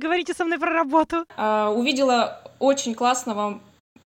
[0.00, 1.24] говорите со мной про работу.
[1.36, 3.60] А, увидела очень классного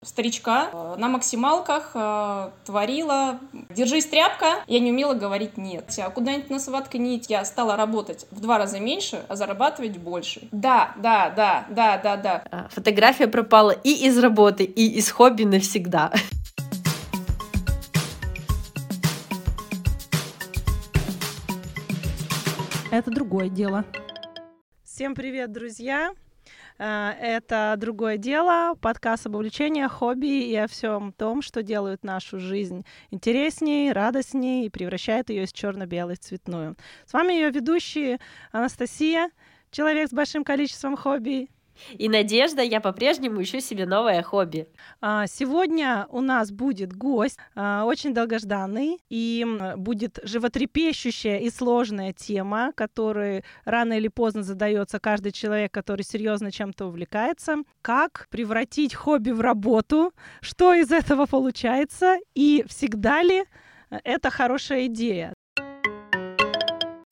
[0.01, 5.93] старичка на максималках э, творила «Держись, тряпка!» Я не умела говорить «нет».
[5.97, 10.47] А куда-нибудь на схватке нить я стала работать в два раза меньше, а зарабатывать больше.
[10.53, 12.43] Да, да, да, да, да, да.
[12.49, 16.13] А, фотография пропала и из работы, и из хобби навсегда.
[22.91, 23.83] Это другое дело.
[24.99, 26.13] Всем привет, друзья!
[26.77, 32.37] Э, это другое дело, подкаст об увлечениях, хобби и о всем том, что делает нашу
[32.37, 36.75] жизнь интереснее, радостнее и превращает ее из черно-белой в цветную.
[37.05, 38.19] С вами ее ведущие
[38.51, 39.29] Анастасия,
[39.71, 41.47] человек с большим количеством хобби,
[41.91, 44.67] и Надежда, я по-прежнему ищу себе новое хобби.
[45.01, 49.45] А, сегодня у нас будет гость, а, очень долгожданный, и
[49.77, 56.85] будет животрепещущая и сложная тема, которой рано или поздно задается каждый человек, который серьезно чем-то
[56.85, 57.57] увлекается.
[57.81, 63.45] Как превратить хобби в работу, что из этого получается, и всегда ли
[64.03, 65.33] это хорошая идея.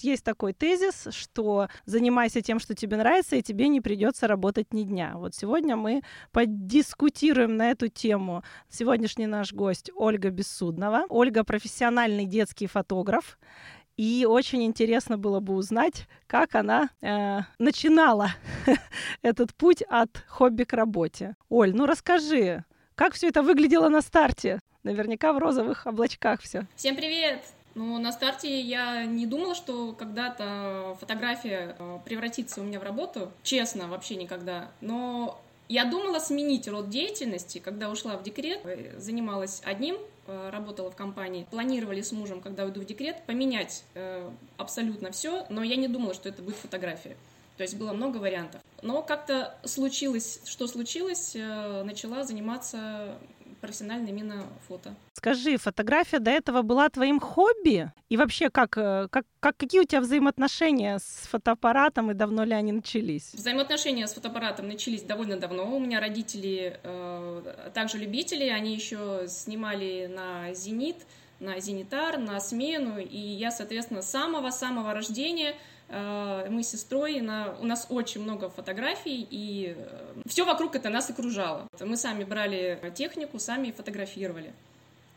[0.08, 4.84] Есть такой тезис, что занимайся тем, что тебе нравится, и тебе не придется работать ни
[4.84, 5.12] дня.
[5.18, 8.42] Вот сегодня мы подискутируем на эту тему.
[8.70, 11.08] Сегодняшний наш гость Ольга Бессуднова.
[11.10, 13.38] Ольга профессиональный детский фотограф.
[13.98, 18.30] И очень интересно было бы узнать, как она э, начинала
[19.22, 21.36] этот путь от хобби к работе.
[21.50, 22.64] Оль, ну расскажи,
[22.96, 24.62] как все это выглядело на старте?
[24.84, 26.66] Наверняка в розовых облачках все.
[26.78, 27.57] Всем привет!
[27.78, 33.31] Ну, на старте я не думала, что когда-то фотография э, превратится у меня в работу.
[33.44, 34.72] Честно, вообще никогда.
[34.81, 35.39] Но
[35.70, 40.95] я думала сменить род деятельности, когда ушла в декрет, э, занималась одним, э, работала в
[40.95, 41.45] компании.
[41.52, 43.83] Планировали с мужем, когда уйду в декрет, поменять
[44.58, 47.16] абсолютно все, но я не думала, что это будет фотография.
[47.58, 48.59] То есть было много вариантов.
[48.81, 53.20] Но как-то случилось, что случилось, начала заниматься
[53.62, 54.96] профессионально именно фото.
[55.14, 57.92] Скажи, фотография до этого была твоим хобби?
[58.10, 62.54] И вообще, как, э, как, как, какие у тебя взаимоотношения с фотоаппаратом и давно ли
[62.54, 63.34] они начались?
[63.34, 65.76] Взаимоотношения с фотоаппаратом начались довольно давно.
[65.76, 70.98] У меня родители э, также любители, они еще снимали на «Зенит»,
[71.40, 75.56] на «Зенитар», на «Смену», и я, соответственно, с самого-самого рождения
[75.89, 81.09] мы с сестрой, на, у нас очень много фотографий, и э, все вокруг это нас
[81.09, 81.67] окружало.
[81.80, 84.53] Мы сами брали технику, сами фотографировали.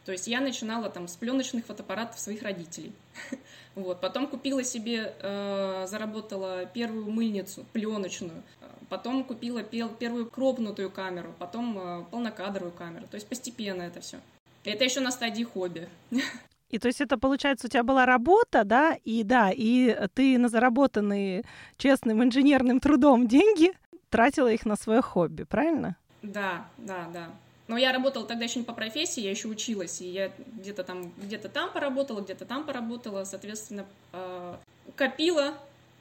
[0.04, 2.92] То есть я начинала там с пленочных фотоаппаратов своих родителей.
[3.76, 4.00] Вот.
[4.00, 8.42] Потом купила себе, э, заработала первую мыльницу пленочную,
[8.88, 13.06] потом купила первую кропнутую камеру, потом э, полнокадровую камеру.
[13.08, 14.18] То есть постепенно это все.
[14.64, 15.88] Это еще на стадии хобби.
[16.70, 20.48] И то есть это, получается, у тебя была работа, да, и да, и ты на
[20.48, 21.44] заработанные
[21.76, 23.72] честным инженерным трудом деньги
[24.08, 25.96] тратила их на свое хобби, правильно?
[26.22, 27.30] Да, да, да.
[27.66, 31.12] Но я работала тогда еще не по профессии, я еще училась, и я где-то там,
[31.16, 34.56] где-то там поработала, где-то там поработала, соответственно, э,
[34.96, 35.54] копила,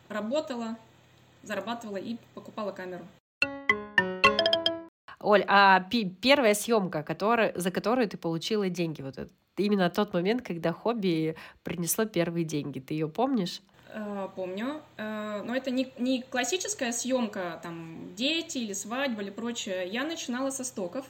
[0.08, 0.78] работала,
[1.44, 3.06] зарабатывала и покупала камеру.
[5.20, 5.88] Оль, а
[6.22, 9.32] первая съемка, который, за которую ты получила деньги, вот это,
[9.62, 12.80] именно тот момент, когда хобби принесло первые деньги.
[12.80, 13.62] Ты ее помнишь?
[13.92, 14.82] Э, помню.
[14.98, 19.88] Э, но это не, не классическая съемка, там, дети или свадьба или прочее.
[19.88, 21.06] Я начинала со стоков,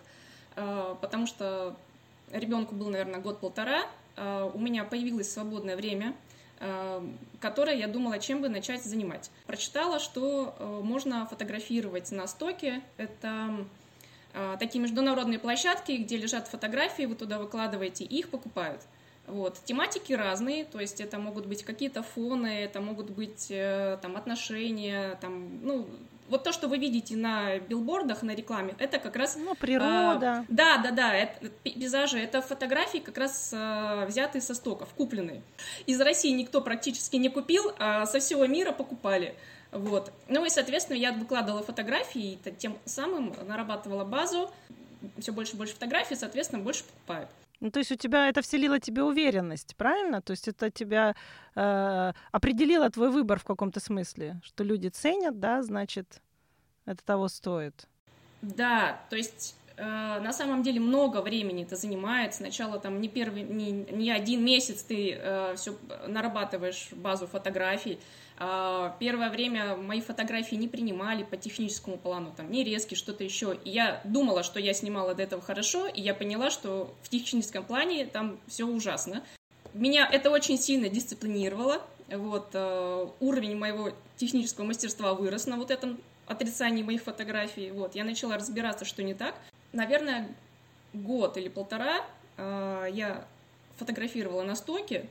[0.55, 1.75] э, потому что
[2.31, 3.83] ребенку был, наверное, год-полтора.
[4.53, 6.13] У меня появилось свободное время,
[7.39, 9.31] которое я думала, чем бы начать занимать.
[9.47, 12.81] Прочитала, что можно фотографировать на стоке.
[12.97, 13.65] Это
[14.59, 18.81] такие международные площадки, где лежат фотографии, вы туда выкладываете, и их покупают.
[19.29, 19.59] Вот.
[19.63, 25.17] Тематики разные, то есть это могут быть какие-то фоны, это могут быть э, там, отношения,
[25.21, 25.87] там, ну,
[26.29, 29.35] вот то, что вы видите на билбордах, на рекламе, это как раз...
[29.35, 30.45] Ну, природа.
[30.49, 35.43] Э, да, да, да, это, пейзажи, это фотографии как раз э, взятые со стоков, купленные.
[35.85, 39.35] Из России никто практически не купил, а со всего мира покупали.
[39.71, 40.11] Вот.
[40.27, 44.51] Ну и, соответственно, я выкладывала фотографии, и тем самым нарабатывала базу,
[45.19, 47.29] все больше и больше фотографий, соответственно, больше покупают.
[47.59, 50.21] Ну, то есть у тебя это вселило тебе уверенность, правильно?
[50.21, 51.15] То есть это тебя
[51.55, 56.21] э, определило твой выбор в каком-то смысле, что люди ценят, да, значит,
[56.85, 57.87] это того стоит.
[58.41, 62.33] Да, то есть э, на самом деле много времени это занимает.
[62.33, 65.75] Сначала там не первый, не, не один месяц ты э, все
[66.07, 67.99] нарабатываешь базу фотографий,
[68.99, 73.57] первое время мои фотографии не принимали по техническому плану, там, не резкие, что-то еще.
[73.65, 77.65] И я думала, что я снимала до этого хорошо, и я поняла, что в техническом
[77.65, 79.23] плане там все ужасно.
[79.73, 81.81] Меня это очень сильно дисциплинировало.
[82.07, 87.71] Вот, э, уровень моего технического мастерства вырос на вот этом отрицании моих фотографий.
[87.71, 89.35] Вот, я начала разбираться, что не так.
[89.73, 90.33] Наверное,
[90.93, 92.05] год или полтора
[92.37, 93.25] э, я
[93.77, 95.09] фотографировала на стоке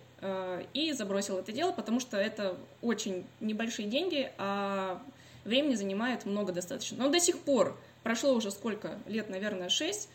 [0.74, 5.00] и забросила это дело, потому что это очень небольшие деньги, а
[5.44, 6.98] времени занимает много достаточно.
[6.98, 10.08] Но до сих пор, прошло уже сколько лет, наверное, шесть,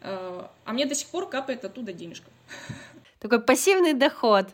[0.00, 2.30] э, а мне до сих пор капает оттуда денежка.
[3.18, 4.46] Такой пассивный доход.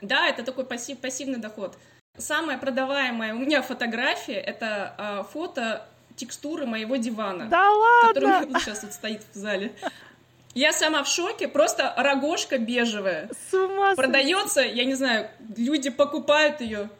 [0.00, 1.76] Да, это такой пассив, пассивный доход.
[2.16, 5.86] Самая продаваемая у меня фотография— это э, фото
[6.16, 7.46] текстуры моего дивана.
[7.46, 8.08] Да ладно?
[8.08, 9.72] Который сейчас вот стоит в зале.
[10.54, 13.30] Я сама в шоке, просто рогожка бежевая.
[13.48, 16.90] С ума Продается, я не знаю, люди покупают ее.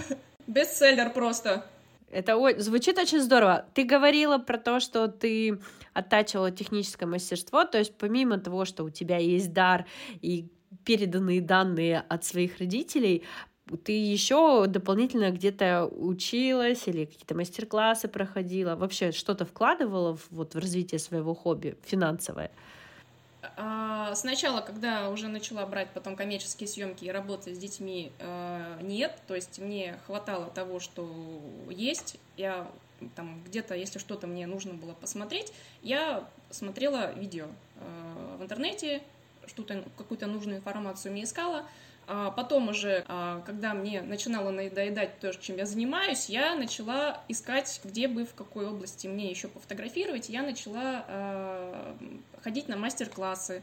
[0.46, 1.64] Бестселлер просто.
[2.10, 3.66] Это звучит очень здорово.
[3.74, 5.60] Ты говорила про то, что ты
[5.92, 9.86] оттачивала техническое мастерство, то есть помимо того, что у тебя есть дар
[10.20, 10.48] и
[10.84, 13.24] переданные данные от своих родителей,
[13.84, 20.58] ты еще дополнительно где-то училась или какие-то мастер-классы проходила, вообще что-то вкладывала в, вот, в
[20.58, 22.52] развитие своего хобби финансовое?
[23.56, 29.18] А, сначала, когда уже начала брать потом коммерческие съемки и работать с детьми, э, нет,
[29.26, 31.08] то есть мне хватало того, что
[31.68, 32.16] есть.
[32.36, 32.70] Я
[33.14, 35.52] там где-то, если что-то мне нужно было посмотреть,
[35.82, 37.46] я смотрела видео
[37.76, 39.02] э, в интернете,
[39.46, 41.66] что-то, какую-то нужную информацию мне искала,
[42.08, 47.80] а потом уже, а, когда мне начинало надоедать то, чем я занимаюсь, я начала искать,
[47.82, 50.28] где бы, в какой области мне еще пофотографировать.
[50.28, 51.96] Я начала а,
[52.42, 53.62] ходить на мастер-классы,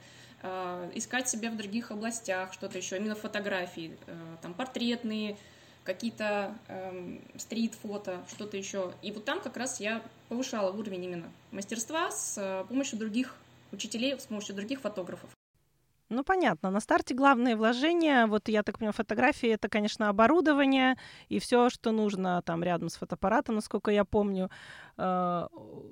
[0.94, 3.98] искать себя в других областях, что-то еще, именно фотографии,
[4.42, 5.38] там портретные,
[5.86, 8.94] какие-то эм, стрит-фото, что-то еще.
[9.02, 13.38] И вот там как раз я повышала уровень именно мастерства с помощью других
[13.72, 15.30] учителей, с помощью других фотографов.
[16.14, 16.72] Ну, понятно.
[16.72, 20.96] На старте главные вложения, вот я так понимаю, фотографии это, конечно, оборудование
[21.28, 24.50] и все, что нужно там рядом с фотоаппаратом, насколько я помню.
[24.96, 25.48] Э,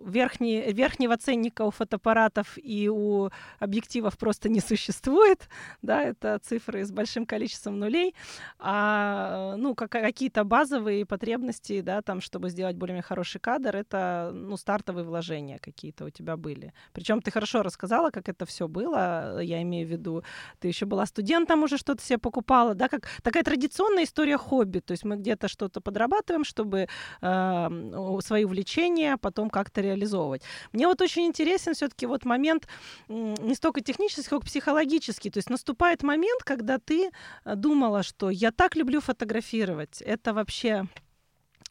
[0.06, 3.30] верхний, верхнего ценника у фотоаппаратов и у
[3.60, 5.50] объективов просто не существует,
[5.82, 8.14] да, это цифры с большим количеством нулей,
[8.60, 14.58] а, ну, как, какие-то базовые потребности, да, там, чтобы сделать более хороший кадр, это, ну,
[14.58, 16.74] стартовые вложения какие-то у тебя были.
[16.94, 20.11] Причем ты хорошо рассказала, как это все было, я имею в виду,
[20.60, 24.92] ты еще была студентом, уже что-то себе покупала, да, как такая традиционная история хобби, то
[24.92, 26.88] есть мы где-то что-то подрабатываем, чтобы
[27.22, 30.44] э, свои увлечения потом как-то реализовывать.
[30.74, 32.68] Мне вот очень интересен все-таки вот момент
[33.08, 35.30] не столько технический, сколько психологический.
[35.30, 37.10] То есть наступает момент, когда ты
[37.46, 40.88] э, думала, что я так люблю фотографировать, это вообще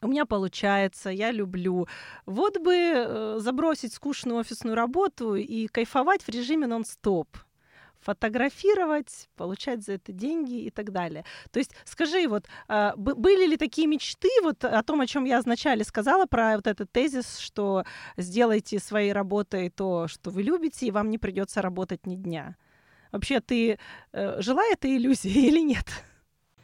[0.01, 1.87] у меня получается, я люблю.
[2.25, 7.27] Вот бы э, забросить скучную офисную работу и кайфовать в режиме нон-стоп
[8.01, 11.23] фотографировать, получать за это деньги и так далее.
[11.51, 15.41] То есть скажи, вот а, были ли такие мечты вот о том, о чем я
[15.41, 17.83] вначале сказала про вот этот тезис, что
[18.17, 22.55] сделайте своей работой то, что вы любите, и вам не придется работать ни дня.
[23.11, 23.77] Вообще, ты
[24.13, 25.85] э, жила этой иллюзией или нет?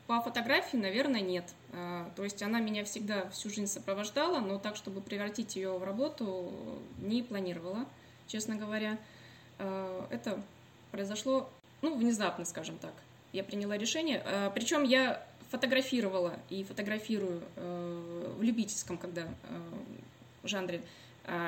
[0.08, 1.44] По фотографии, наверное, нет.
[1.74, 5.84] А, то есть она меня всегда всю жизнь сопровождала, но так, чтобы превратить ее в
[5.84, 7.86] работу, не планировала,
[8.26, 8.98] честно говоря.
[9.60, 10.42] А, это
[10.92, 11.50] произошло,
[11.82, 12.94] ну, внезапно, скажем так.
[13.34, 14.24] Я приняла решение.
[14.26, 19.28] Э, Причем я фотографировала и фотографирую э, в любительском, когда э,
[20.44, 20.82] жанре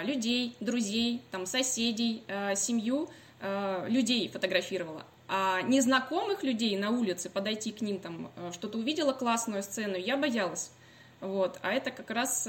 [0.04, 2.22] людей, друзей, там, соседей,
[2.58, 3.10] семью,
[3.88, 5.06] людей фотографировала.
[5.30, 10.72] А незнакомых людей на улице, подойти к ним, там, что-то увидела классную сцену, я боялась.
[11.22, 11.60] Вот.
[11.62, 12.46] А это как раз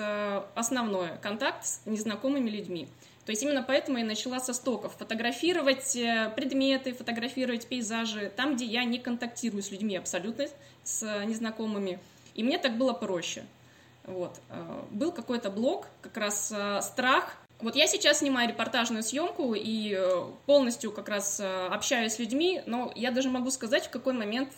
[0.56, 2.88] основное, контакт с незнакомыми людьми.
[3.26, 4.94] То есть именно поэтому я начала со стоков.
[4.98, 10.46] Фотографировать э, предметы, фотографировать пейзажи там, где я не контактирую с людьми абсолютно,
[10.84, 12.00] с незнакомыми.
[12.34, 13.44] И мне так было проще.
[14.04, 14.40] Вот.
[14.48, 17.36] Э, был какой-то блог, как раз э, страх.
[17.60, 19.94] Вот я сейчас снимаю репортажную съемку и
[20.46, 24.50] полностью как раз общаюсь с людьми, но я даже могу сказать, в какой момент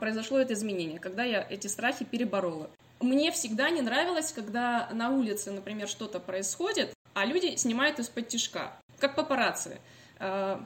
[0.00, 2.68] произошло это изменение, когда я эти страхи переборола.
[3.00, 8.72] Мне всегда не нравилось, когда на улице, например, что-то происходит, а люди снимают из-под тишка,
[8.98, 9.80] как папарацци.
[10.18, 10.62] А,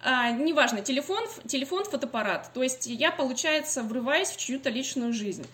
[0.00, 2.50] а, неважно, телефон, телефон, фотоаппарат.
[2.54, 5.46] То есть я, получается, врываюсь в чью-то личную жизнь.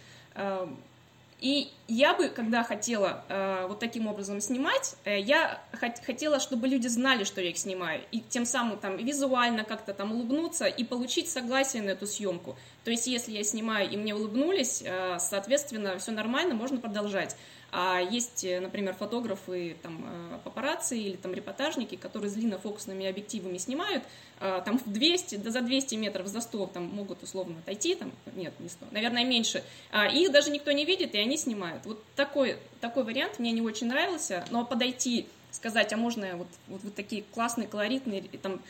[1.41, 6.69] И я бы, когда хотела э, вот таким образом снимать, э, я хот- хотела, чтобы
[6.69, 10.85] люди знали, что я их снимаю, и тем самым там визуально как-то там улыбнуться и
[10.85, 12.57] получить согласие на эту съемку.
[12.85, 17.37] То есть, если я снимаю и мне улыбнулись, э, соответственно, все нормально, можно продолжать.
[17.77, 23.59] А есть, э, например, фотографы, там, э, папарацци или там репортажники, которые с длиннофокусными объективами
[23.59, 24.05] снимают,
[24.39, 28.13] э, там в 200, да за 200 метров, за 100 там могут условно отойти, там,
[28.37, 29.65] нет, не 100, наверное, меньше.
[29.91, 31.85] А их даже никто не видит, и они снимают.
[31.85, 36.81] Вот такой, такой вариант мне не очень нравился, но подойти, сказать, а можно вот, вот,
[36.85, 38.61] вот такие классные, колоритные, там,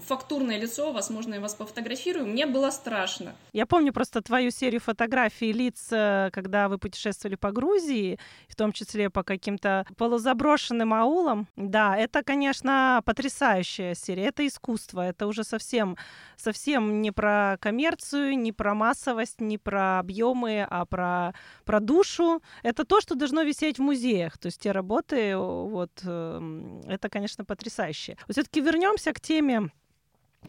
[0.00, 3.34] фактурное лицо, возможно, я вас пофотографирую, мне было страшно.
[3.52, 8.72] Я помню просто твою серию фотографий лиц, э, когда вы путешествовали по Грузии, в том
[8.72, 11.48] числе по каким-то полузаброшенным аулам.
[11.56, 15.96] Да, это, конечно, потрясающая серия, это искусство, это уже совсем,
[16.36, 22.42] совсем не про коммерцию, не про массовость, не про объемы, а про, про душу.
[22.62, 27.44] Это то, что должно висеть в музеях, то есть те работы, вот, эм, это, конечно,
[27.44, 28.16] потрясающе.
[28.28, 29.70] Все-таки вернемся к теме теме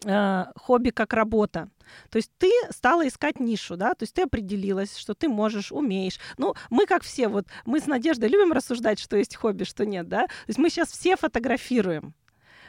[0.04, 1.68] э, хобби как работа.
[2.10, 6.18] То есть ты стала искать нишу, да, то есть ты определилась, что ты можешь, умеешь.
[6.38, 10.08] Ну, мы как все, вот мы с Надеждой любим рассуждать, что есть хобби, что нет,
[10.08, 10.22] да.
[10.26, 12.14] То есть мы сейчас все фотографируем.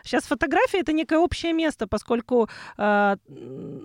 [0.04, 3.16] Сейчас фотография это некое общее место, поскольку э,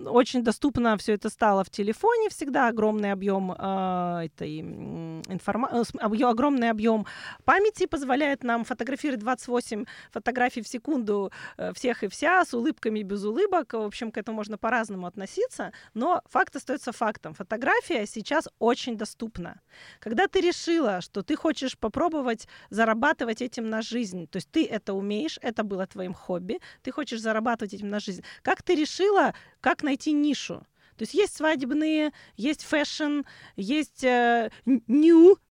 [0.05, 6.69] очень доступно все это стало в телефоне всегда огромный объем э, этой информации, э, огромный
[6.69, 7.05] объем
[7.45, 13.03] памяти позволяет нам фотографировать 28 фотографий в секунду э, всех и вся с улыбками и
[13.03, 13.71] без улыбок.
[13.73, 17.33] В общем, к этому можно по-разному относиться, но факт остается фактом.
[17.33, 19.61] Фотография сейчас очень доступна.
[19.99, 24.93] Когда ты решила, что ты хочешь попробовать зарабатывать этим на жизнь, то есть ты это
[24.93, 28.23] умеешь, это было твоим твоим хобби, ты хочешь зарабатывать этим на жизнь.
[28.41, 30.65] Как ты решила, как найти нишу?
[30.97, 33.21] То есть есть свадебные, есть fashion,
[33.55, 34.49] есть э.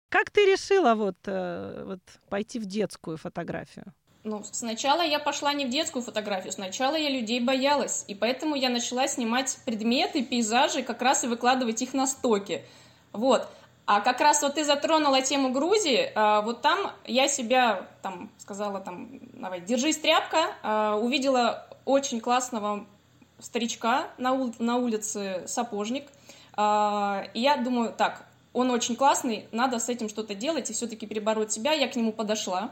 [0.09, 3.85] Как ты решила вот, э, вот пойти в детскую фотографию?
[4.23, 8.69] Ну, сначала я пошла не в детскую фотографию, сначала я людей боялась, и поэтому я
[8.69, 12.63] начала снимать предметы, пейзажи, как раз и выкладывать их на стоке.
[13.11, 13.47] Вот.
[13.85, 18.79] А как раз вот ты затронула тему Грузии, а, вот там я себя там сказала
[18.79, 22.87] там, давай, держись тряпка, а, увидела очень классного
[23.39, 26.07] старичка на, ули на улице Сапожник,
[26.53, 31.05] а, и я думаю, так, он очень классный, надо с этим что-то делать и все-таки
[31.05, 32.71] перебороть себя, я к нему подошла,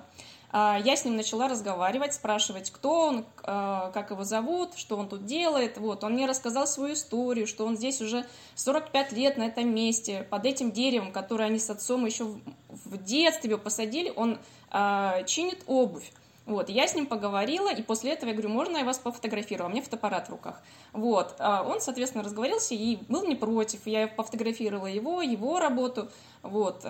[0.54, 5.26] я с ним начала разговаривать, спрашивать, кто он, а, как его зовут, что он тут
[5.26, 5.80] делает.
[5.80, 10.28] Вот, он мне рассказал свою историю, что он здесь уже 45 лет на этом месте,
[10.30, 12.26] под этим деревом, которое они с отцом еще
[12.70, 14.38] в детстве посадили, он
[14.70, 16.12] а, чинит обувь.
[16.46, 19.66] Вот, я с ним поговорила, и после этого я говорю, можно я вас пофотографирую?
[19.66, 20.62] А меня фотоаппарат в руках.
[20.92, 23.88] Вот, он, соответственно, разговорился и был не против.
[23.88, 26.10] Я пофотографировала его, его работу.
[26.42, 26.86] Вот,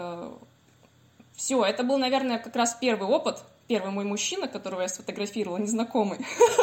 [1.35, 6.19] все, это был, наверное, как раз первый опыт, первый мой мужчина, которого я сфотографировала, незнакомый,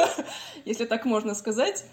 [0.65, 1.85] если так можно сказать.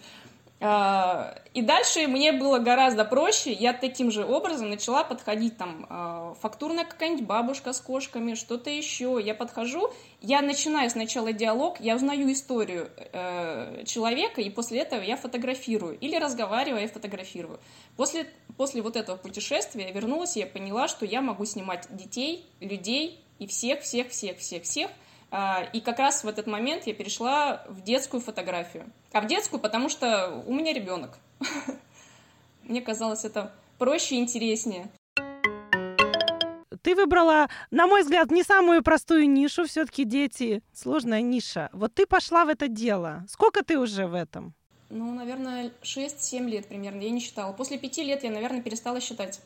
[0.60, 3.52] А, и дальше мне было гораздо проще.
[3.52, 9.20] Я таким же образом начала подходить там а, фактурная какая-нибудь бабушка с кошками, что-то еще.
[9.24, 15.16] Я подхожу, я начинаю сначала диалог, я узнаю историю э, человека, и после этого я
[15.16, 15.96] фотографирую.
[16.00, 17.60] Или разговариваю, я фотографирую.
[17.96, 22.46] После, после вот этого путешествия я вернулась, и я поняла, что я могу снимать детей,
[22.62, 24.92] людей и всех, всех, всех, всех, всех
[25.30, 28.92] а, и как раз в этот момент я перешла в детскую фотографию.
[29.12, 31.18] А в детскую, потому что у меня ребенок.
[32.64, 34.90] Мне казалось это проще и интереснее.
[36.82, 39.66] Ты выбрала, на мой взгляд, не самую простую нишу.
[39.66, 41.70] Все-таки дети сложная ниша.
[41.74, 43.26] Вот ты пошла в это дело.
[43.28, 44.54] Сколько ты уже в этом?
[44.90, 47.02] Ну, наверное, 6-7 лет примерно.
[47.02, 47.52] Я не считала.
[47.52, 49.42] После пяти лет я, наверное, перестала считать.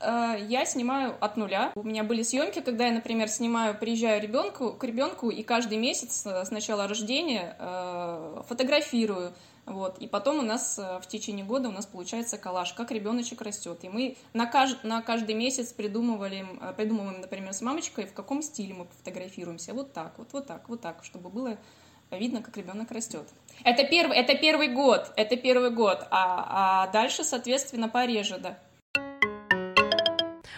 [0.00, 1.72] Э, я снимаю от нуля.
[1.74, 6.26] У меня были съемки, когда я, например, снимаю, приезжаю ребенку, к ребенку и каждый месяц
[6.26, 9.34] с начала рождения э, фотографирую.
[9.66, 9.98] Вот.
[9.98, 13.78] И потом у нас э, в течение года у нас получается коллаж, как ребеночек растет.
[13.82, 14.84] И мы на, кажд...
[14.84, 19.74] на каждый месяц придумывали, придумываем, например, с мамочкой, в каком стиле мы фотографируемся.
[19.74, 21.58] Вот так, вот, вот так, вот так, чтобы было
[22.10, 23.26] видно, как ребенок растет.
[23.64, 28.58] Это первый, это первый год, это первый год, а, а дальше, соответственно, пореже, да.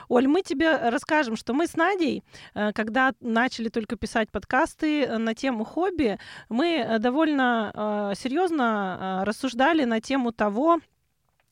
[0.08, 2.22] Оль, мы тебе расскажем, что мы с Надей,
[2.54, 9.84] э, когда начали только писать подкасты э, на тему хобби, мы э, довольно серьезно рассуждали
[9.84, 10.80] на тему того,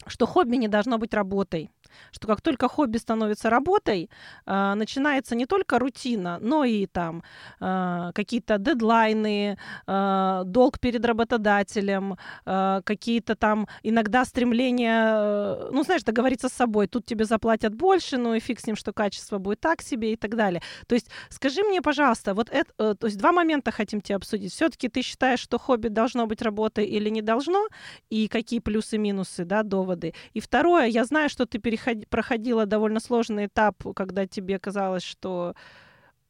[0.06, 1.70] что хобби не должно быть работой
[2.11, 4.11] что как только хобби становится работой,
[4.46, 7.23] э, начинается не только рутина, но и там
[7.61, 16.49] э, какие-то дедлайны, э, долг перед работодателем, какие-то там иногда стремления, э, ну, знаешь, договориться
[16.49, 19.82] с собой, тут тебе заплатят больше, ну и фиг с ним, что качество будет так
[19.82, 20.62] себе и так далее.
[20.87, 24.52] То есть скажи мне, пожалуйста, вот это, э, то есть два момента хотим тебе обсудить.
[24.52, 27.68] Все-таки ты считаешь, что хобби должно быть работой или не должно,
[28.11, 30.14] и какие плюсы и минусы, да, доводы выводы.
[30.34, 32.08] И второе, я знаю, что ты переход...
[32.08, 35.54] проходила довольно сложный этап, когда тебе казалось, что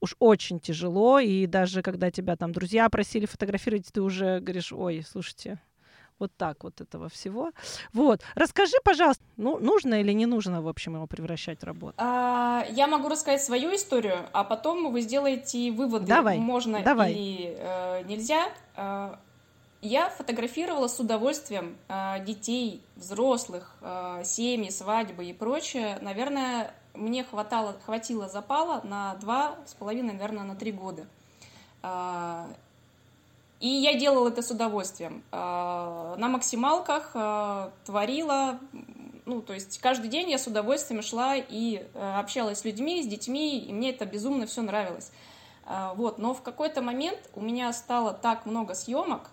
[0.00, 5.02] уж очень тяжело, и даже когда тебя там друзья просили фотографировать, ты уже говоришь, ой,
[5.09, 5.59] слушайте,
[6.18, 7.52] вот так вот этого всего.
[7.92, 8.21] Вот.
[8.35, 11.94] Расскажи, пожалуйста, ну, нужно или не нужно, в общем, его превращать в работу?
[11.97, 17.12] А, я могу рассказать свою историю, а потом вы сделаете выводы, давай, можно давай.
[17.12, 18.49] или э, нельзя.
[19.85, 25.99] Я фотографировала с удовольствием э, детей, взрослых, э, семьи, свадьбы и прочее.
[26.00, 31.07] Наверное, мне хватало, хватило запала на два с половиной, наверное, на три года.
[31.83, 32.47] Э,
[33.61, 35.23] и я делала это с удовольствием.
[35.33, 38.59] А, на максималках а, творила,
[39.25, 43.07] ну, то есть каждый день я с удовольствием шла и а, общалась с людьми, с
[43.07, 45.12] детьми, и мне это безумно все нравилось.
[45.66, 49.30] Вот, но в какой-то момент у меня стало так много съемок,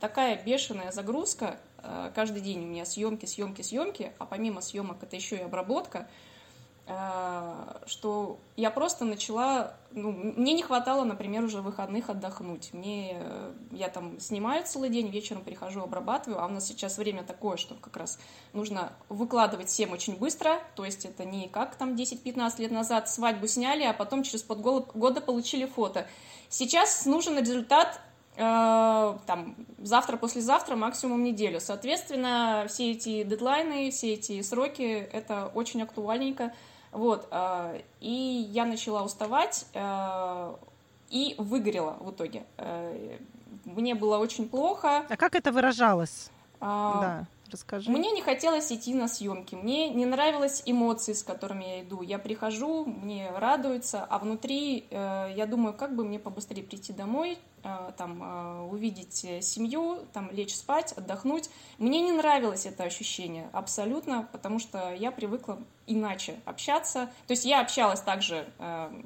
[0.00, 1.58] такая бешеная загрузка,
[2.14, 6.08] каждый день у меня съемки, съемки, съемки, а помимо съемок это еще и обработка–
[7.86, 12.72] что я просто начала, ну, мне не хватало, например, уже выходных отдохнуть.
[12.72, 17.24] Мне, э, я там снимаю целый день, вечером прихожу, обрабатываю, а у нас сейчас время
[17.24, 18.20] такое, что как раз
[18.52, 23.48] нужно выкладывать всем очень быстро, то есть это не как там 10-15 лет назад свадьбу
[23.48, 26.06] сняли, а потом через полгода получили фото.
[26.48, 28.00] Сейчас нужен результат
[28.36, 31.60] э, там завтра, послезавтра, максимум неделю.
[31.60, 36.52] Соответственно, все эти дедлайны, все эти сроки, это очень актуальненько.
[36.96, 40.58] Вот, а, и я начала уставать а,
[41.10, 42.44] и выгорела в итоге.
[42.56, 43.18] Э,
[43.66, 45.04] мне было очень плохо.
[45.06, 46.30] А как это выражалось?
[46.58, 47.26] А, да.
[47.50, 47.90] Расскажи.
[47.90, 52.02] Мне не хотелось идти на съемки, мне не нравились эмоции, с которыми я иду.
[52.02, 57.38] Я прихожу, мне радуется, а внутри э, я думаю, как бы мне побыстрее прийти домой,
[57.62, 61.50] э, там э, увидеть семью, там лечь спать, отдохнуть.
[61.78, 67.10] Мне не нравилось это ощущение абсолютно, потому что я привыкла иначе общаться.
[67.26, 69.02] То есть я общалась также э,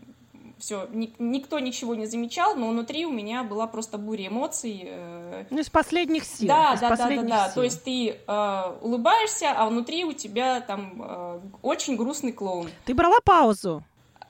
[0.61, 4.83] все, ни, никто ничего не замечал, но внутри у меня была просто буря эмоций.
[4.85, 5.45] Э...
[5.51, 6.49] Ну, из последних сил.
[6.49, 7.49] Да, из да, да, да, да.
[7.51, 12.71] То есть ты э, улыбаешься, а внутри у тебя там э, очень грустный клоун.
[12.85, 13.83] Ты брала паузу?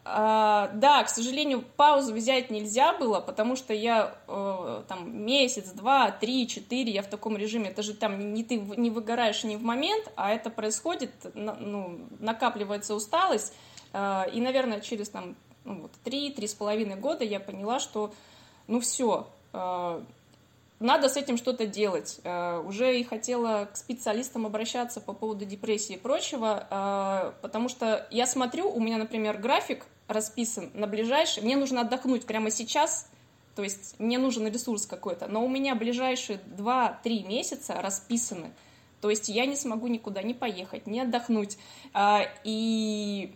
[0.03, 6.11] А, да, к сожалению, паузу взять нельзя было, потому что я э, там месяц, два,
[6.11, 9.63] три, четыре, я в таком режиме, это же там не ты не выгораешь не в
[9.63, 13.53] момент, а это происходит, ну, накапливается усталость,
[13.93, 15.37] э, и, наверное, через там
[15.71, 18.13] ну, вот, три-три с половиной года я поняла, что
[18.67, 20.01] ну все, э,
[20.79, 22.21] надо с этим что-то делать.
[22.25, 28.07] Э, уже и хотела к специалистам обращаться по поводу депрессии и прочего, э, потому что
[28.11, 33.09] я смотрю, у меня, например, график расписан на ближайший, мне нужно отдохнуть прямо сейчас,
[33.55, 38.53] то есть мне нужен ресурс какой-то, но у меня ближайшие 2-3 месяца расписаны,
[39.01, 41.57] то есть я не смогу никуда не поехать, не отдохнуть.
[42.45, 43.35] И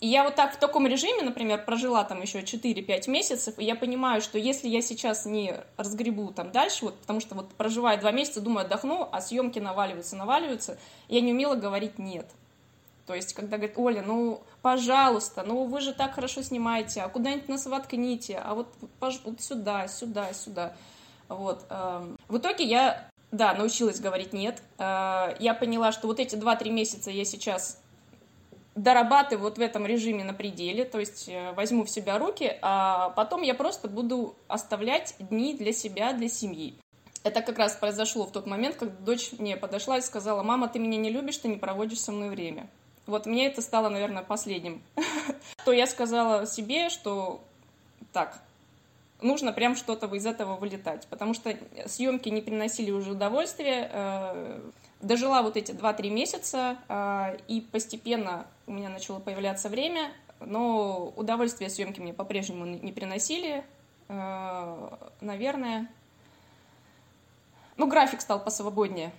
[0.00, 3.74] и я вот так в таком режиме, например, прожила там еще 4-5 месяцев, и я
[3.74, 8.12] понимаю, что если я сейчас не разгребу там дальше, вот, потому что вот проживая два
[8.12, 12.26] месяца, думаю, отдохну, а съемки наваливаются, наваливаются, я не умела говорить «нет».
[13.06, 17.48] То есть, когда говорит, Оля, ну, пожалуйста, ну, вы же так хорошо снимаете, а куда-нибудь
[17.48, 18.68] нас воткните, а вот,
[19.00, 20.74] вот сюда, сюда, сюда.
[21.28, 21.64] Вот.
[21.70, 22.18] Эм.
[22.28, 24.62] В итоге я, да, научилась говорить «нет».
[24.76, 27.80] Э, я поняла, что вот эти 2-3 месяца я сейчас
[28.78, 33.10] дорабатываю вот в этом режиме на пределе, то есть э, возьму в себя руки, а
[33.10, 36.74] потом я просто буду оставлять дни для себя, для семьи.
[37.24, 40.78] Это как раз произошло в тот момент, когда дочь мне подошла и сказала, мама, ты
[40.78, 42.68] меня не любишь, ты не проводишь со мной время.
[43.06, 44.80] Вот мне это стало, наверное, последним.
[45.64, 47.40] То я сказала себе, что
[48.12, 48.38] так,
[49.20, 54.60] нужно прям что-то из этого вылетать, потому что съемки не приносили уже удовольствия, э,
[55.00, 61.70] Дожила вот эти 2-3 месяца, а, и постепенно у меня начало появляться время, но удовольствие
[61.70, 63.64] съемки мне по-прежнему не приносили.
[64.08, 65.88] А, наверное,
[67.76, 69.12] ну, график стал посвободнее.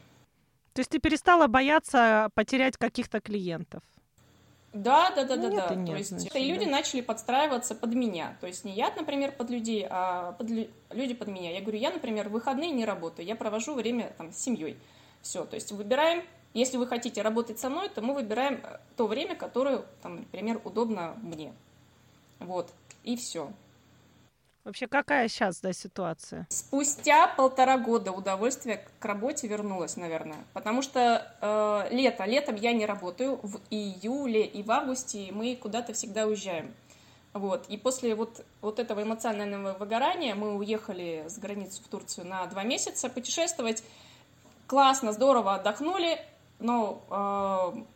[0.73, 3.81] То есть ты перестала бояться потерять каких-то клиентов?
[4.73, 5.75] Да, да, да, да, да.
[5.75, 6.71] Нет, То есть значит, и люди да.
[6.71, 8.37] начали подстраиваться под меня.
[8.39, 10.49] То есть не я, например, под людей, а под
[10.91, 11.51] люди под меня.
[11.51, 14.77] Я говорю, я, например, в выходные не работаю, я провожу время там с семьей.
[15.21, 19.07] Все, то есть выбираем, если вы хотите работать со мной, то мы выбираем э, то
[19.07, 21.53] время, которое, там, например, удобно мне.
[22.39, 22.71] Вот,
[23.03, 23.51] и все.
[24.65, 26.45] Вообще, какая сейчас, да, ситуация?
[26.49, 30.37] Спустя полтора года удовольствие к работе вернулось, наверное.
[30.53, 35.93] Потому что э, лето, летом я не работаю, в июле и в августе мы куда-то
[35.93, 36.73] всегда уезжаем.
[37.33, 37.67] Вот.
[37.69, 42.63] И после вот, вот этого эмоционального выгорания мы уехали с границы в Турцию на два
[42.63, 43.83] месяца путешествовать
[44.69, 46.19] классно, здорово отдохнули,
[46.59, 47.13] но э,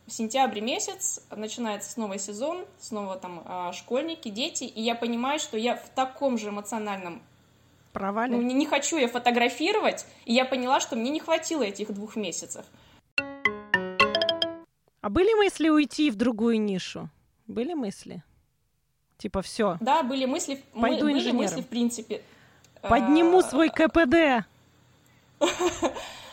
[0.06, 5.56] в сентябре месяц начинается новый сезон, снова там э, школьники, дети, и я понимаю, что
[5.56, 7.22] я в таком же эмоциональном
[7.92, 8.36] провале.
[8.36, 12.16] Ну, не, не хочу я фотографировать, и я поняла, что мне не хватило этих двух
[12.16, 12.66] месяцев.
[15.00, 17.08] А были мысли уйти в другую нишу?
[17.46, 18.24] Были мысли?
[19.16, 19.76] Типа все.
[19.80, 20.60] Да, были мысли.
[20.72, 21.36] Пойду мы, инженером.
[21.36, 22.22] Были мысли, в принципе.
[22.82, 24.44] Подниму свой КПД.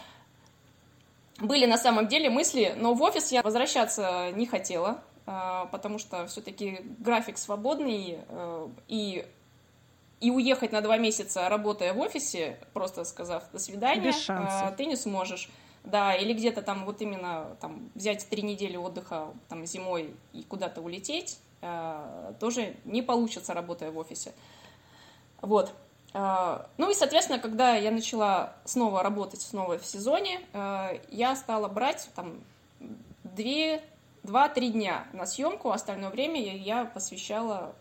[1.41, 6.27] Были на самом деле мысли, но в офис я возвращаться не хотела, а, потому что
[6.27, 9.25] все-таки график свободный, э, и,
[10.19, 14.75] и уехать на два месяца, работая в офисе, просто сказав «до свидания», шансов.
[14.77, 15.49] ты не сможешь.
[15.84, 20.80] Да, или где-то там вот именно там взять три недели отдыха там зимой и куда-то
[20.82, 24.34] улететь, э, тоже не получится, работая в офисе.
[25.41, 25.73] Вот.
[26.13, 31.67] А, ну и, соответственно, когда я начала снова работать снова в сезоне, а, я стала
[31.67, 32.36] брать там
[33.24, 33.82] две,
[34.24, 37.74] два-три дня на съемку, остальное время я посвящала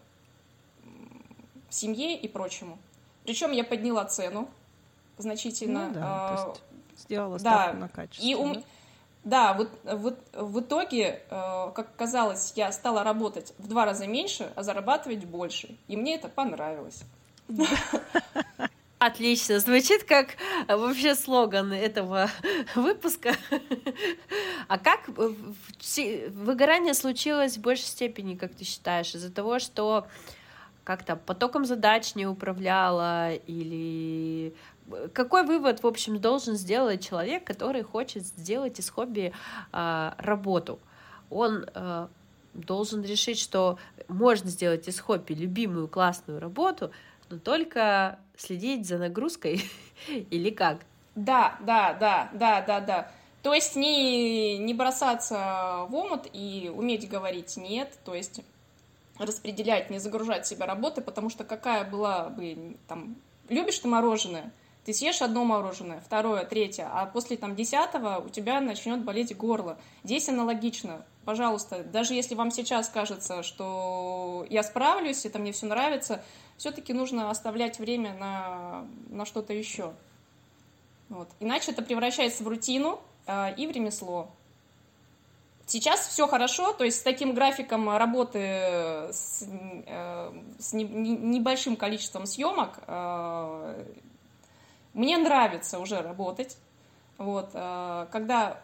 [1.71, 2.79] семье и прочему.
[3.25, 4.49] Причем я подняла цену
[5.19, 5.89] значительно.
[5.89, 6.63] Ну, да, а, то есть
[7.01, 8.25] сделала ставку да, на качество.
[8.25, 8.63] И у,
[9.25, 14.63] да, вот, вот в итоге, как казалось, я стала работать в два раза меньше, а
[14.63, 15.77] зарабатывать больше.
[15.89, 17.03] И мне это понравилось.
[18.99, 20.37] Отлично, звучит как
[20.69, 22.29] вообще слоган этого
[22.75, 23.35] выпуска.
[24.69, 30.07] А как выгорание случилось в большей степени, как ты считаешь, из-за того, что
[30.85, 34.55] как-то потоком задач не управляла или
[35.15, 39.33] какой вывод, в общем, должен сделать человек, который хочет сделать из хобби
[39.73, 40.79] э, работу?
[41.31, 42.09] Он э,
[42.55, 46.91] должен решить, что можно сделать из хобби любимую классную работу,
[47.31, 49.65] но только следить за нагрузкой
[50.09, 50.81] или как?
[51.15, 53.11] Да, да, да, да, да, да.
[53.43, 58.43] То есть не, не бросаться в омут и уметь говорить нет, то есть
[59.19, 63.17] распределять, не загружать себя работой, потому что какая была бы там...
[63.49, 64.53] Любишь ты мороженое?
[64.85, 69.79] Ты съешь одно мороженое, второе, третье, а после там десятого у тебя начнет болеть горло.
[70.05, 71.05] Здесь аналогично.
[71.25, 76.25] Пожалуйста, даже если вам сейчас кажется, что я справлюсь, это мне все нравится,
[76.57, 79.93] все-таки нужно оставлять время на, на что-то еще.
[81.11, 81.29] Вот.
[81.41, 84.31] Иначе это превращается в рутину э, и в ремесло.
[85.67, 88.39] Сейчас все хорошо, то есть с таким графиком работы
[89.13, 89.45] с,
[89.87, 93.85] э, с не, не, небольшим количеством съемок э,
[94.95, 96.57] мне нравится уже работать.
[97.19, 98.61] Вот, э, когда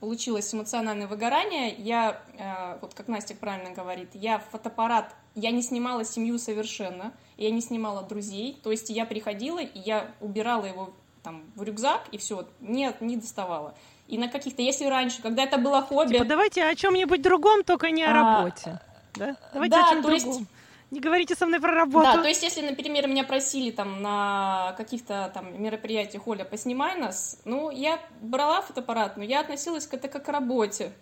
[0.00, 6.04] получилось эмоциональное выгорание, я, э, вот как Настя правильно говорит, я фотоаппарат я не снимала
[6.04, 10.90] семью совершенно, я не снимала друзей, то есть я приходила, и я убирала его
[11.22, 13.74] там в рюкзак, и все, нет, не доставала.
[14.08, 16.14] И на каких-то, если раньше, когда это было хобби...
[16.14, 18.12] Типа, давайте о чем-нибудь другом, только не о а...
[18.14, 18.80] работе.
[19.14, 19.36] Да?
[19.52, 20.38] Давайте да, о чем другом.
[20.38, 20.48] Есть...
[20.90, 22.04] Не говорите со мной про работу.
[22.04, 27.40] Да, то есть, если, например, меня просили там на каких-то там мероприятиях, Оля, поснимай нас,
[27.44, 30.92] ну, я брала фотоаппарат, но я относилась к это как к работе.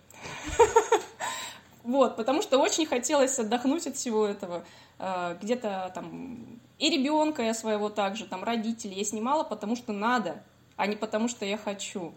[1.83, 4.65] Вот, потому что очень хотелось отдохнуть от всего этого.
[4.99, 10.43] Э, где-то там и ребенка я своего также, там родителей я снимала, потому что надо,
[10.75, 12.13] а не потому что я хочу.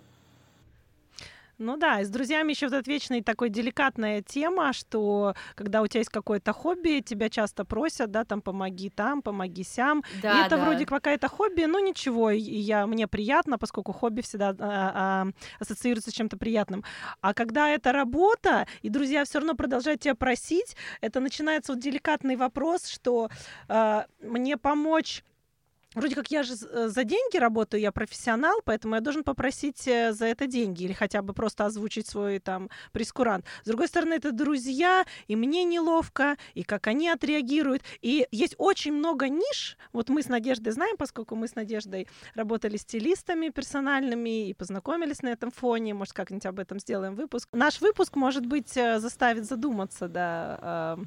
[1.61, 5.87] Ну да, и с друзьями еще вот эта вечная такой деликатная тема, что когда у
[5.87, 10.03] тебя есть какое-то хобби, тебя часто просят, да, там помоги там, помоги сям.
[10.23, 10.64] Да, и это да.
[10.64, 15.27] вроде какая-то хобби, но ничего, и я, мне приятно, поскольку хобби всегда а, а,
[15.59, 16.83] ассоциируется с чем-то приятным.
[17.20, 22.37] А когда это работа, и друзья все равно продолжают тебя просить, это начинается вот деликатный
[22.37, 23.29] вопрос, что
[23.68, 25.23] а, мне помочь
[25.94, 30.12] Вроде как я же э, за деньги работаю, я профессионал, поэтому я должен попросить э,
[30.12, 33.44] за это деньги или хотя бы просто озвучить свой там прескурант.
[33.64, 37.83] С другой стороны, это друзья, и мне неловко, и как они отреагируют.
[38.03, 39.76] И есть очень много ниш.
[39.92, 45.31] Вот мы с Надеждой знаем, поскольку мы с Надеждой работали стилистами персональными и познакомились на
[45.31, 45.94] этом фоне.
[45.94, 47.48] Может, как-нибудь об этом сделаем выпуск.
[47.53, 50.98] Наш выпуск, может быть, э, заставит задуматься, да, а,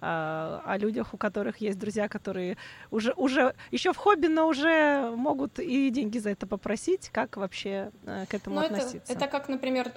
[0.00, 2.56] о людях, у которых есть друзья, которые
[2.90, 7.10] уже, уже еще в хобби, но уже могут и деньги за это попросить.
[7.10, 9.12] Как вообще э, к этому но ну, относиться?
[9.12, 9.92] Это, это как, например,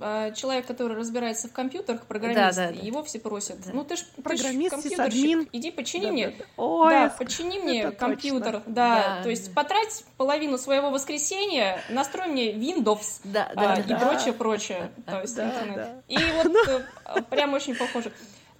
[0.00, 2.86] э, человек, который разбирается в компьютерах, программист, да, да, да.
[2.86, 3.60] его все просят.
[3.64, 3.70] Да.
[3.72, 5.48] Ну ты ж программист, ты ж админ.
[5.52, 6.44] иди почини да, мне, да, да.
[6.56, 8.72] Ой, да, почини мне компьютер, точно.
[8.72, 13.82] да, да, то есть потрать половину своего воскресенья, настрой мне Windows да, да, а, да,
[13.82, 13.98] и да.
[13.98, 15.76] прочее, прочее, то есть да, интернет.
[15.76, 16.02] Да.
[16.08, 16.80] И вот ну.
[17.14, 18.12] э, прям очень похоже.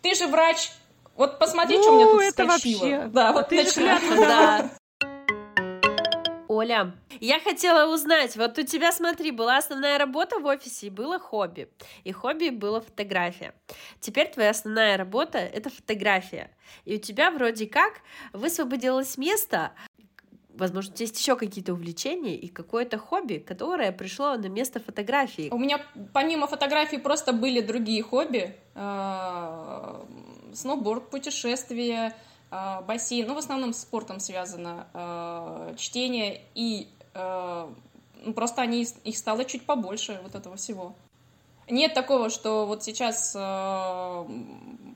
[0.07, 0.71] Ты же врач.
[1.17, 2.79] Вот посмотри, ну, что у меня тут это скачило.
[2.79, 3.09] Вообще.
[3.09, 4.71] Да, вот ты начинается, да.
[6.47, 11.19] Оля, я хотела узнать, вот у тебя, смотри, была основная работа в офисе и было
[11.19, 11.69] хобби,
[12.05, 13.53] и хобби было фотография.
[13.99, 16.53] Теперь твоя основная работа— это фотография,
[16.85, 17.95] и у тебя вроде как
[18.33, 19.73] высвободилось место,
[20.57, 25.49] возможно, у тебя есть еще какие-то увлечения и какое-то хобби, которое пришло на место фотографии.
[25.51, 25.81] У меня
[26.13, 28.57] помимо фотографий просто были другие хобби.
[28.75, 30.03] Э,
[30.55, 32.15] сноуборд, путешествия,
[32.51, 33.27] э, бассейн.
[33.27, 34.87] Ну, в основном с спортом связано.
[34.95, 36.89] Э, чтение и
[38.27, 40.95] ну, просто они, их стало чуть побольше вот этого всего.
[41.69, 44.25] Нет такого, что вот сейчас э,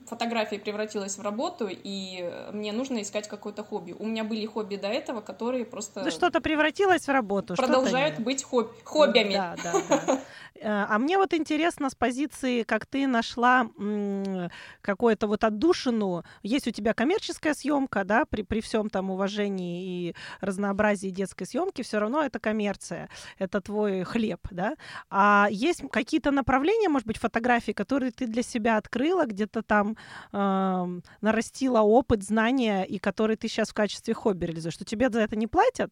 [0.07, 3.93] фотография превратилась в работу, и мне нужно искать какое-то хобби.
[3.97, 6.03] У меня были хобби до этого, которые просто...
[6.03, 7.55] Да что-то превратилось в работу.
[7.55, 8.71] Продолжают быть хоб...
[8.83, 9.33] хоббями.
[9.33, 10.19] Да, да, да.
[10.61, 13.67] Э, а мне вот интересно с позиции, как ты нашла
[14.81, 16.23] какую-то вот отдушину.
[16.43, 21.81] Есть у тебя коммерческая съемка, да, при, при всем там уважении и разнообразии детской съемки,
[21.81, 24.75] все равно это коммерция, это твой хлеб, да.
[25.09, 29.97] А есть какие-то направления, может быть, фотографии, которые ты для себя открыла, где-то там
[30.31, 35.21] э, нарастила опыт, знания, и которые ты сейчас в качестве хобби реализуешь, что тебе за
[35.21, 35.91] это не платят?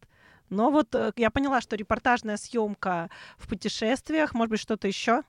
[0.49, 5.23] Но вот э, я поняла, что репортажная съемка в путешествиях, может быть, что-то еще?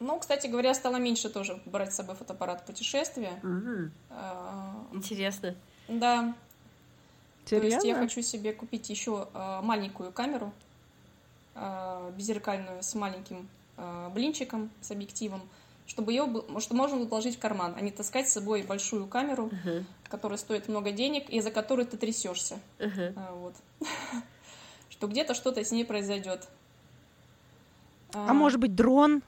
[0.00, 3.32] Ну, кстати говоря, стало меньше тоже брать с собой фотоаппарат в путешествия.
[3.42, 3.90] Угу.
[4.10, 5.54] А, Интересно.
[5.88, 6.34] Да.
[7.42, 7.68] Интересно.
[7.68, 10.52] То есть я хочу себе купить еще а, маленькую камеру
[11.54, 13.48] а, беззеркальную с маленьким
[14.12, 15.42] блинчиком, с объективом,
[15.86, 16.26] чтобы ее
[16.60, 19.84] что можно было положить в карман, а не таскать с собой большую камеру, uh-huh.
[20.08, 22.58] которая стоит много денег и за которую ты трясешься.
[22.78, 23.14] Uh-huh.
[23.16, 23.54] А, вот.
[24.90, 26.46] что где-то что-то с ней произойдет.
[28.12, 29.22] А, а может быть дрон?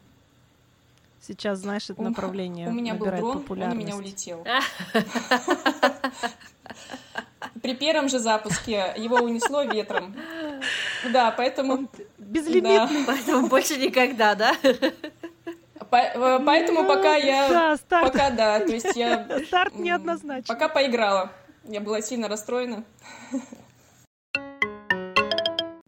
[1.22, 2.68] Сейчас, знаешь, это направление.
[2.68, 4.44] У меня был дрон, он у меня улетел.
[7.62, 10.16] При первом же запуске его унесло ветром.
[11.12, 11.88] Да, поэтому...
[12.18, 13.04] Безлимитный.
[13.06, 14.54] Поэтому больше никогда, да?
[14.62, 17.48] Э, поэтому пока я...
[17.48, 18.12] Да, старт.
[18.12, 19.26] Пока да, то есть я...
[19.46, 20.52] Старт неоднозначно.
[20.52, 21.32] Пока поиграла.
[21.64, 22.84] Я была сильно расстроена.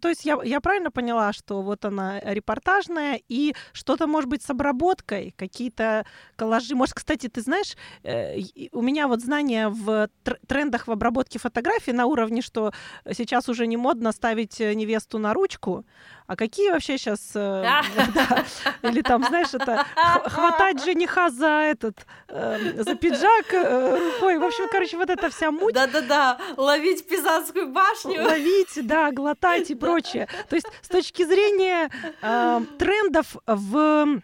[0.03, 4.51] То есть я, я правильно поняла, что вот она репортажная и что-то, может быть, с
[4.51, 6.75] обработкой, какие-то коллажи.
[6.75, 8.41] Может, кстати, ты знаешь, э,
[8.73, 10.09] у меня вот знания в
[10.49, 12.73] трендах в обработке фотографий на уровне, что
[13.13, 15.85] сейчас уже не модно ставить э, невесту на ручку,
[16.27, 17.21] а какие вообще сейчас...
[17.35, 17.63] Э,
[18.15, 18.45] да,
[18.83, 19.85] или там, знаешь, это
[20.27, 24.39] хватать жениха за этот, э, за пиджак э, рукой.
[24.39, 25.75] В общем, короче, вот эта вся муть.
[25.75, 28.23] Да-да-да, ловить Пизанскую башню.
[28.25, 30.29] Ловить, да, глотать и прочее.
[30.49, 31.91] То есть с точки зрения
[32.23, 34.21] э, трендов в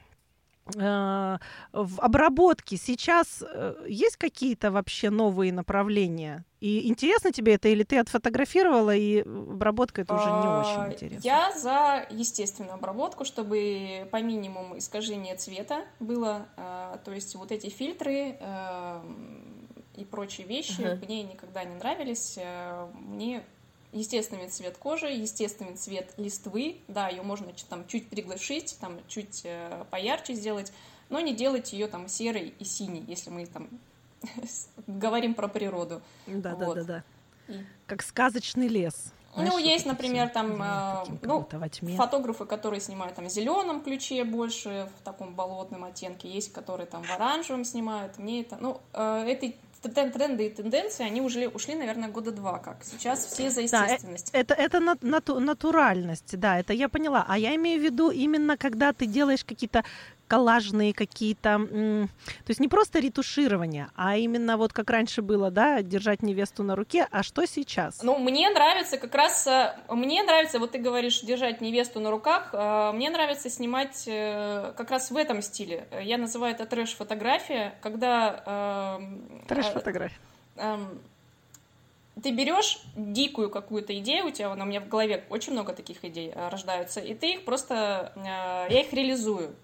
[0.74, 1.38] э,
[1.72, 6.44] в обработке сейчас э, есть какие-то вообще новые направления?
[6.60, 11.24] И интересно тебе это, или ты отфотографировала, и обработка это уже не а, очень интересно?
[11.24, 16.48] Я за естественную обработку, чтобы по минимуму искажение цвета было.
[16.56, 19.00] А, то есть вот эти фильтры э,
[19.96, 21.04] и прочие вещи uh-huh.
[21.04, 22.38] мне никогда не нравились.
[22.38, 23.44] Э, мне
[23.92, 29.84] естественный цвет кожи, естественный цвет листвы, да, ее можно там чуть приглушить, там чуть э,
[29.90, 30.72] поярче сделать,
[31.08, 33.68] но не делать ее там серой и синей, если мы там
[34.86, 36.02] говорим про природу.
[36.26, 36.74] Да, вот.
[36.76, 37.04] да, да,
[37.48, 37.54] да.
[37.86, 39.12] Как сказочный лес.
[39.34, 41.46] Знаешь, ну, есть, например, там э, ну,
[41.96, 47.02] фотографы, которые снимают там в зеленом ключе больше, в таком болотном оттенке, есть, которые там
[47.04, 48.18] в оранжевом снимают.
[48.18, 52.84] Мне это, ну, э, этой тренды и тенденции, они уже ушли, наверное, года два как.
[52.84, 54.32] Сейчас все за естественность.
[54.32, 57.24] Да, это, это нату, натуральность, да, это я поняла.
[57.28, 59.84] А я имею в виду именно, когда ты делаешь какие-то
[60.28, 66.22] коллажные какие-то, то есть не просто ретуширование, а именно вот как раньше было, да, держать
[66.22, 68.02] невесту на руке, а что сейчас?
[68.02, 72.50] Ну, мне нравится как раз, э, мне нравится, вот ты говоришь, держать невесту на руках,
[72.52, 75.88] э, мне нравится снимать э, как раз в этом стиле.
[76.02, 79.00] Я называю это трэш-фотография, когда...
[79.48, 80.18] Трэш-фотография.
[80.56, 81.00] Эм,
[82.22, 86.04] ты берешь дикую какую-то идею, у тебя, она у меня в голове очень много таких
[86.04, 89.54] идей рождаются, и ты их просто, я их реализую.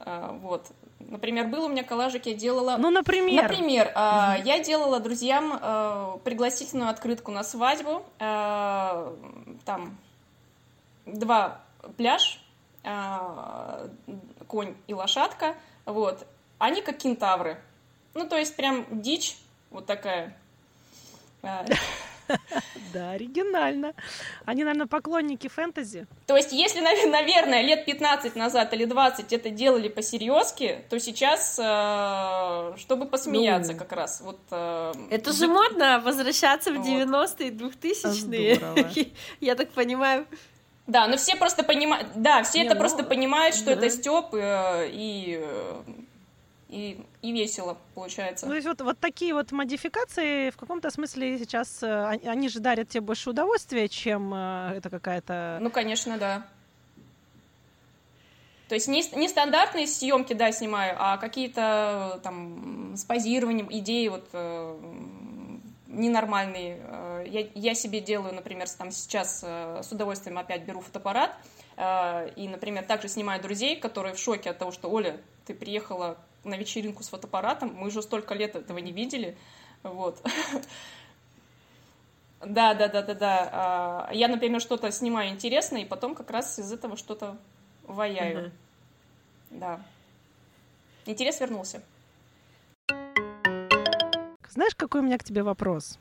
[0.00, 0.66] А, вот.
[1.00, 2.76] Например, был у меня коллажик, я делала...
[2.78, 3.44] Ну, например?
[3.44, 4.46] Например, угу.
[4.46, 8.04] я делала друзьям а, пригласительную открытку на свадьбу.
[8.18, 9.98] Там
[11.06, 11.60] два
[11.96, 12.40] пляж,
[14.46, 15.54] конь и лошадка.
[15.84, 16.26] Вот.
[16.58, 17.60] Они как кентавры.
[18.14, 19.38] Ну, то есть прям дичь
[19.70, 20.36] вот такая.
[22.92, 23.92] Да, оригинально.
[24.46, 26.06] Они, наверное, поклонники фэнтези.
[26.26, 32.76] То есть, если, наверное, лет 15 назад или 20 это делали по-серьезки, то сейчас, э,
[32.78, 34.20] чтобы посмеяться ну, как раз.
[34.22, 39.12] Вот, э, это же модно возвращаться в 90-е, 2000-е.
[39.40, 40.26] Я так понимаю.
[40.86, 43.72] Да, но все просто понимают, да, все Не, это ну, просто понимают, что да.
[43.72, 45.44] это Степ э, и
[46.68, 48.46] и, и весело получается.
[48.46, 52.60] Ну, то есть вот, вот такие вот модификации в каком-то смысле сейчас, э, они же
[52.60, 55.58] дарят тебе больше удовольствия, чем э, это какая-то...
[55.60, 56.46] Ну, конечно, да.
[58.68, 64.28] То есть не, не стандартные съемки, да, снимаю, а какие-то там с позированием, идеи вот
[64.34, 64.78] э,
[65.86, 66.80] ненормальные.
[66.82, 71.34] Э, я, я себе делаю, например, там сейчас э, с удовольствием опять беру фотоаппарат
[71.78, 76.18] э, и, например, также снимаю друзей, которые в шоке от того, что Оля, ты приехала
[76.44, 77.74] на вечеринку с фотоаппаратом.
[77.74, 79.36] Мы уже столько лет этого не видели.
[79.82, 80.22] Вот.
[82.40, 83.48] Да, да, да, да, да.
[83.52, 87.36] А, я, например, что-то снимаю интересное, и потом как раз из этого что-то
[87.82, 88.46] ваяю.
[88.46, 88.50] Угу.
[89.50, 89.80] Да.
[91.06, 91.82] Интерес вернулся.
[94.50, 95.98] Знаешь, какой у меня к тебе вопрос?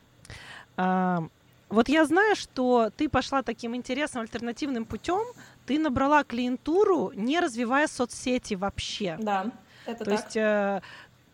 [0.76, 1.24] А,
[1.70, 5.24] вот я знаю, что ты пошла таким интересным альтернативным путем,
[5.66, 9.18] ты набрала клиентуру, не развивая соцсети вообще.
[9.20, 9.52] Да.
[9.88, 10.14] Это То так.
[10.14, 10.82] есть э,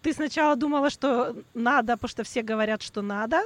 [0.01, 3.41] ты сначала думала, что надо, потому что все говорят, что надо,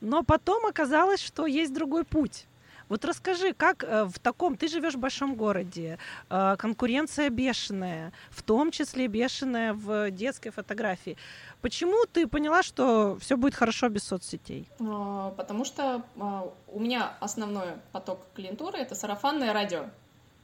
[0.00, 2.46] но потом оказалось, что есть другой путь.
[2.88, 5.98] Вот расскажи, как э, в таком, ты живешь в большом городе,
[6.28, 11.16] э, конкуренция бешеная, в том числе бешеная в детской фотографии.
[11.62, 14.68] Почему ты поняла, что все будет хорошо без соцсетей?
[14.78, 19.86] А, потому что а, у меня основной поток клиентуры это сарафанное радио,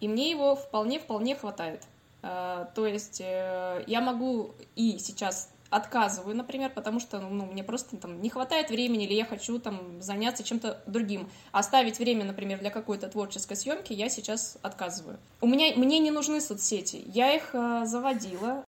[0.00, 1.82] и мне его вполне-вполне хватает.
[2.22, 7.96] Э, то есть э, я могу и сейчас отказываю, например, потому что ну, мне просто
[7.96, 11.28] там не хватает времени, или я хочу там заняться чем-то другим.
[11.52, 15.18] Оставить время, например, для какой-то творческой съемки я сейчас отказываю.
[15.40, 17.02] У меня мне не нужны соцсети.
[17.06, 18.64] Я их э, заводила.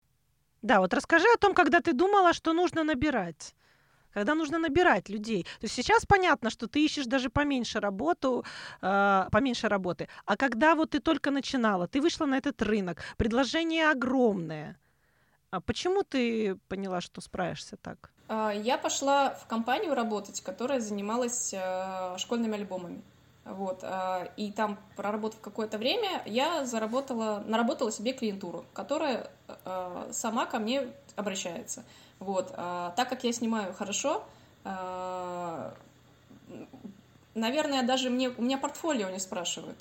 [0.62, 3.54] Да, вот расскажи о том, когда ты думала, что нужно набирать
[4.18, 5.44] когда нужно набирать людей.
[5.60, 8.44] То есть сейчас понятно, что ты ищешь даже поменьше работу,
[8.82, 10.08] э, поменьше работы.
[10.26, 14.76] А когда вот ты только начинала, ты вышла на этот рынок, предложение огромное.
[15.50, 18.10] А почему ты поняла, что справишься так?
[18.28, 23.02] А, я пошла в компанию работать, которая занималась э, школьными альбомами.
[23.48, 30.44] Вот, э, и там, проработав какое-то время, я заработала, наработала себе клиентуру, которая э, сама
[30.44, 31.82] ко мне обращается.
[32.18, 32.52] Вот.
[32.56, 34.24] А, так как я снимаю хорошо,
[34.64, 35.74] а,
[37.34, 39.78] наверное, даже мне, у меня портфолио не спрашивают.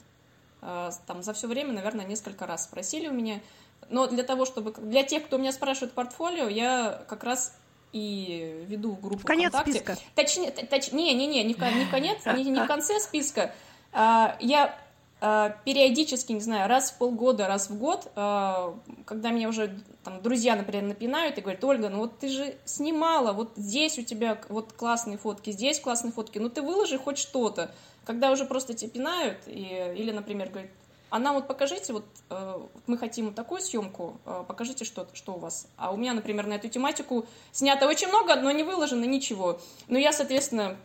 [0.62, 3.41] А, там за все время, наверное, несколько раз спросили у меня.
[3.89, 4.71] Но для того, чтобы...
[4.73, 7.56] Для тех, кто меня спрашивает портфолио, я как раз
[7.93, 9.80] и веду группу в конец ВКонтакте.
[9.80, 9.97] списка.
[10.15, 13.54] Точнее, точ, не, не, не, не в, не в конец, не, не в конце списка.
[13.93, 14.78] Я
[15.19, 18.73] Э, периодически, не знаю, раз в полгода, раз в год, э,
[19.06, 23.34] когда меня уже там друзья, например, напинают и говорят, Ольга, ну вот ты же снимала,
[23.34, 27.71] вот здесь у тебя вот классные фотки, здесь классные фотки, ну ты выложи хоть что-то.
[28.06, 30.71] Когда уже просто тебя пинают, и, или, например, говорят,
[31.10, 34.17] а нам вот покажите, вот э, мы хотим такую съемку,
[34.48, 35.67] покажите, что, что у вас.
[35.78, 39.60] А у меня, например, на эту тематику снято очень много, но не выложено ничего.
[39.88, 40.78] Но я, соответственно,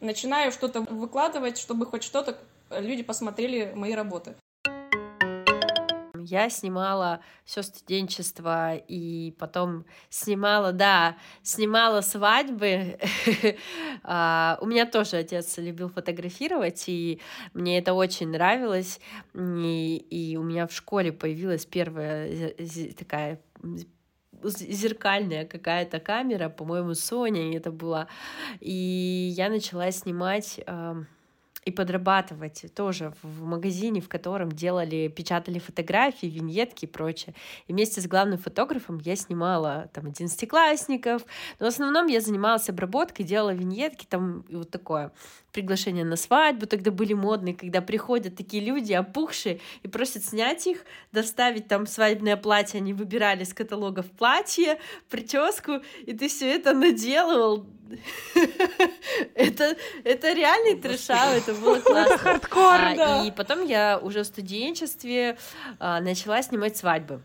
[0.00, 2.38] начинаю что-то выкладывать, чтобы хоть что-то
[2.70, 4.34] люди посмотрели мои работы.
[6.28, 12.98] Я снимала все студенчество и потом снимала, да, снимала свадьбы.
[14.08, 17.20] А, у меня тоже отец любил фотографировать, и
[17.54, 19.00] мне это очень нравилось.
[19.34, 22.54] И, у меня в школе появилась первая
[22.96, 23.40] такая
[24.44, 28.06] зеркальная какая-то камера, по-моему, Sony это была.
[28.60, 30.60] И я начала снимать
[31.66, 37.34] и подрабатывать тоже в магазине, в котором делали, печатали фотографии, виньетки и прочее.
[37.66, 41.22] И вместе с главным фотографом я снимала там одиннадцатиклассников,
[41.58, 45.10] но в основном я занималась обработкой, делала виньетки там и вот такое
[45.56, 50.84] приглашения на свадьбу тогда были модные, когда приходят такие люди опухшие и просят снять их,
[51.12, 57.66] доставить там свадебное платье, они выбирали с каталогов платье, прическу, и ты все это наделывал.
[59.34, 62.14] Это, это реальный трешау, это было классно.
[62.14, 63.24] Это хардкор, а, да.
[63.24, 65.38] И потом я уже в студенчестве
[65.78, 67.22] а, начала снимать свадьбы.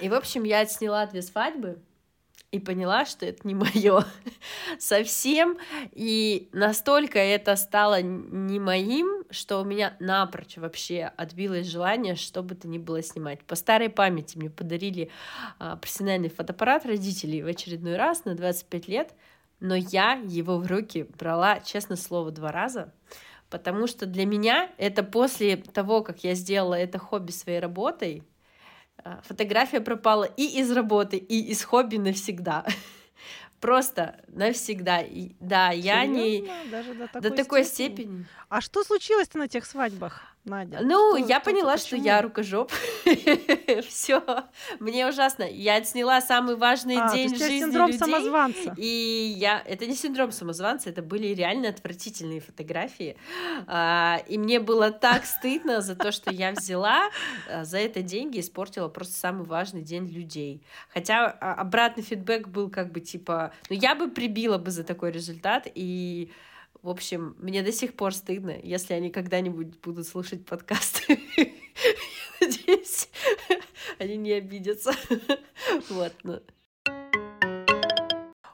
[0.00, 1.78] И, в общем, я отсняла две свадьбы,
[2.52, 4.04] и поняла, что это не мое
[4.78, 5.58] совсем,
[5.92, 12.56] и настолько это стало не моим, что у меня напрочь вообще отбилось желание, что бы
[12.56, 13.42] то ни было снимать.
[13.44, 15.10] По старой памяти мне подарили
[15.58, 19.14] а, профессиональный фотоаппарат родителей в очередной раз на 25 лет,
[19.60, 22.92] но я его в руки брала, честно слово, два раза,
[23.48, 28.24] потому что для меня это после того, как я сделала это хобби своей работой,
[29.24, 32.64] фотография пропала и из работы, и из хобби навсегда.
[33.60, 35.00] Просто навсегда.
[35.00, 35.86] И, да, Серьезно?
[35.88, 36.50] я не...
[36.70, 37.96] Даже до такой, До такой степени?
[37.96, 38.26] степени.
[38.48, 40.78] А что случилось-то на тех свадьбах, Надя?
[40.82, 42.04] Ну, Что- я что- поняла, что почему?
[42.06, 42.72] я рукожоп.
[43.88, 44.22] Все.
[44.78, 45.44] Мне ужасно.
[45.44, 47.98] Я отсняла самый важный А, день жизни синдром людей.
[47.98, 48.74] самозванца.
[48.76, 49.62] И я...
[49.66, 53.16] Это не синдром самозванца, это были реально отвратительные фотографии.
[53.66, 57.10] А, И мне было так стыдно за то, что я взяла
[57.50, 60.62] а, за это деньги и испортила просто самый важный день людей.
[60.88, 63.52] Хотя а, обратный фидбэк был как бы типа...
[63.68, 66.30] Ну, я бы прибила бы за такой результат, и
[66.82, 71.02] в общем, мне до сих пор стыдно, если они когда-нибудь будут слушать подкаст.
[71.08, 71.46] Я
[72.40, 73.08] надеюсь,
[73.98, 74.92] они не обидятся.
[75.88, 76.40] Вот, ну.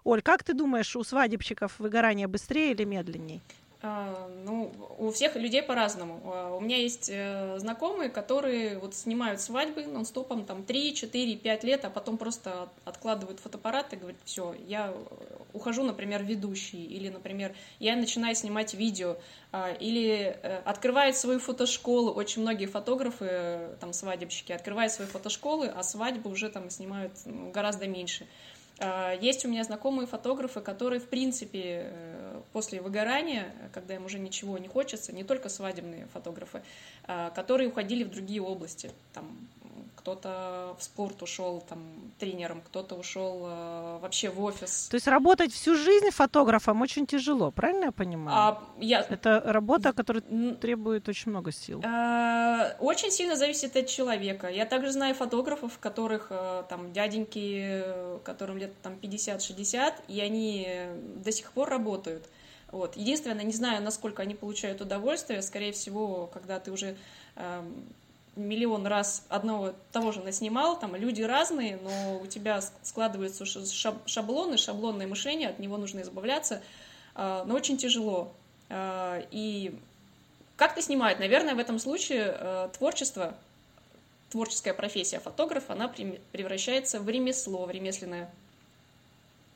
[0.05, 3.41] Оль, как ты думаешь, у свадебщиков выгорание быстрее или медленнее?
[3.87, 6.21] А, Ну, у всех людей по-разному.
[6.25, 11.65] А, У меня есть э, знакомые, которые вот снимают свадьбы нон-стопом там 3, 4, 5
[11.65, 16.85] лет, а потом просто от- откладывают фотоаппарат и говорят, все, я э, ухожу, например, ведущий,
[16.85, 19.17] или, например, я начинаю снимать видео,
[19.53, 22.13] а, или э, открывает свою фотошколу.
[22.13, 27.87] Очень многие фотографы, там, свадебщики, открывают свои фотошколы, а свадьбы уже там снимают ну, гораздо
[27.87, 28.27] меньше.
[28.79, 34.19] А, Есть у меня знакомые фотографы, которые, в принципе, э, после выгорания, когда им уже
[34.19, 36.63] ничего не хочется, не только свадебные фотографы,
[37.05, 38.91] а, которые уходили в другие области.
[39.15, 39.37] Там
[40.07, 41.81] кто-то в спорт ушел там
[42.19, 44.87] тренером, кто-то ушел э, вообще в офис.
[44.89, 48.39] То есть работать всю жизнь фотографом очень тяжело, правильно я понимаю?
[48.39, 50.23] А я Это работа, которая
[50.61, 51.83] требует очень много сил.
[51.83, 54.47] Э, Очень сильно зависит от человека.
[54.47, 57.83] Я также знаю фотографов, которых э, там дяденьки,
[58.23, 60.69] которым лет там 50-60, и они
[61.17, 62.29] до сих пор работают.
[62.71, 62.97] Вот.
[62.97, 65.43] Единственное, не знаю, насколько они получают удовольствие.
[65.43, 66.97] Скорее всего, когда ты уже
[67.35, 67.87] эм,
[68.37, 73.45] миллион раз одного того же наснимал, там люди разные, но у тебя складываются
[74.07, 76.63] шаблоны, шаблонное мышление, от него нужно избавляться,
[77.15, 78.33] э, но очень тяжело.
[78.69, 79.75] Э, И
[80.57, 81.19] как-то снимают.
[81.19, 83.35] Наверное, в этом случае э, творчество,
[84.31, 85.89] творческая профессия фотограф, она
[86.33, 88.31] превращается в ремесло, в ремесленное.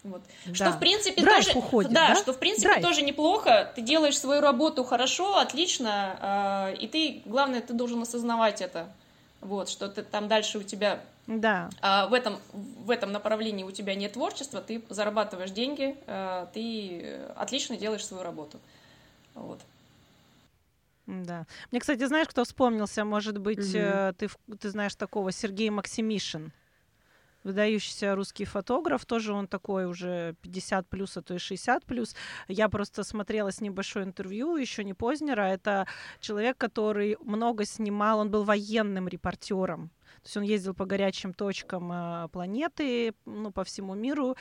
[0.02, 0.22] Вот.
[0.54, 0.70] Что Да.
[0.72, 2.16] в принципе Драйв тоже, уходит, да, да?
[2.16, 2.82] что в принципе Драйв.
[2.82, 3.70] тоже неплохо.
[3.74, 8.90] Ты делаешь свою работу хорошо, отлично, э, и ты, главное, ты должен осознавать это.
[9.42, 11.68] Вот, что ты там дальше у тебя Да.
[11.82, 17.20] а в этом, в этом направлении у тебя нет творчества, ты зарабатываешь деньги, э, ты
[17.36, 18.58] отлично делаешь свою работу.
[19.34, 19.60] Вот.
[21.06, 21.46] Да.
[21.70, 23.04] Мне, кстати, знаешь, кто вспомнился?
[23.04, 24.28] Может быть, э, ты,
[24.60, 26.52] ты знаешь такого Сергей Максимишин,
[27.44, 32.14] выдающийся русский фотограф, тоже он такой уже 50 плюс, а то и 60 плюс.
[32.48, 35.42] Я просто смотрела с ним большое интервью, еще не Познера.
[35.42, 35.86] Это
[36.20, 39.90] человек, который много снимал, он был военным репортером.
[40.22, 44.36] То есть он ездил по горячим точкам э, планеты, ну, по всему миру.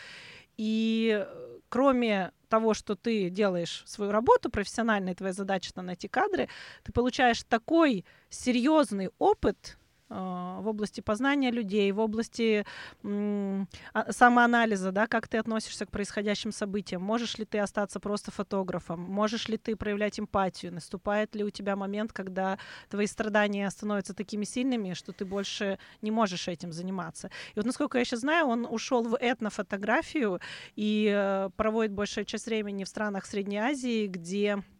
[0.58, 6.08] И э, кроме того, что ты делаешь свою работу профессионально, и твоя задача там найти
[6.08, 6.50] кадры,
[6.84, 9.78] ты получаешь такой серьезный опыт
[10.10, 12.66] в области познания людей, в области
[13.04, 19.00] а- самоанализа, да, как ты относишься к происходящим событиям, можешь ли ты остаться просто фотографом,
[19.02, 22.58] можешь ли ты проявлять эмпатию, наступает ли у тебя момент, когда
[22.90, 27.30] твои страдания становятся такими сильными, что ты больше не можешь этим заниматься.
[27.56, 30.40] И вот, насколько я сейчас знаю, он ушел в этнофотографию
[30.76, 34.79] и э, проводит большую часть времени в странах Средней Азии, где э,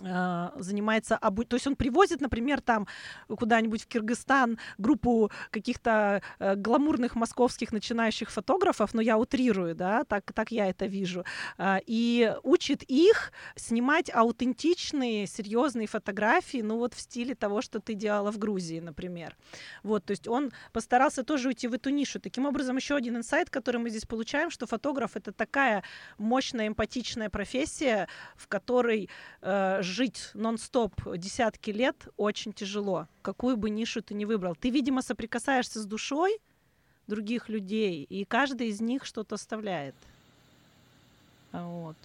[0.00, 1.44] занимается обу...
[1.44, 2.86] То есть он привозит, например, там
[3.28, 10.32] куда-нибудь в Кыргызстан группу каких-то э, гламурных московских начинающих фотографов, но я утрирую, да, так,
[10.32, 11.24] так я это вижу,
[11.58, 17.94] а, и учит их снимать аутентичные, серьезные фотографии, ну вот в стиле того, что ты
[17.94, 19.36] делала в Грузии, например.
[19.82, 22.20] Вот, то есть он постарался тоже уйти в эту нишу.
[22.20, 25.82] Таким образом, еще один инсайт, который мы здесь получаем, что фотограф— это такая
[26.18, 29.08] мощная, эмпатичная профессия, в которой
[29.42, 34.54] э, жить нон-стоп десятки лет очень тяжело, какую бы нишу ты ни выбрал.
[34.54, 36.38] Ты, видимо, соприкасаешься с душой
[37.06, 39.94] других людей, и каждый из них что-то оставляет.
[41.52, 41.96] А Вот.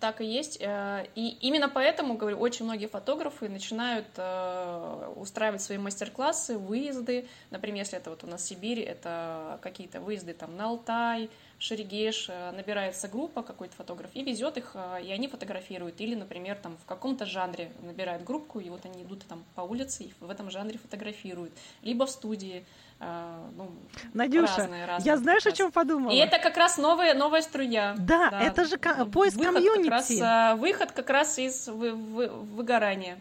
[0.00, 0.58] Так и есть.
[0.60, 7.28] Э, И именно поэтому, говорю, очень многие фотографы начинают э, устраивать свои мастер-классы, выезды.
[7.50, 12.52] Например, если это вот у нас Сибирь, это какие-то выезды там на Алтай, Шерегеш, э,
[12.52, 16.00] набирается группа, какой-то фотограф, и везет их, э, и они фотографируют.
[16.00, 20.04] Или, например, там в каком-то жанре набирают группу, и вот они идут там по улице
[20.04, 21.52] и в этом жанре фотографируют.
[21.82, 22.64] Либо в студии.
[23.00, 23.70] Э, ну,
[24.12, 26.12] Надюша, разные, разные я знаешь, о чем подумала?
[26.12, 27.94] И это как раз новая, новая струя.
[27.98, 28.42] Да, да.
[28.42, 29.88] это же поиск выход комьюнити.
[29.88, 33.18] Как раз, выход как раз из вы, вы, выгорания.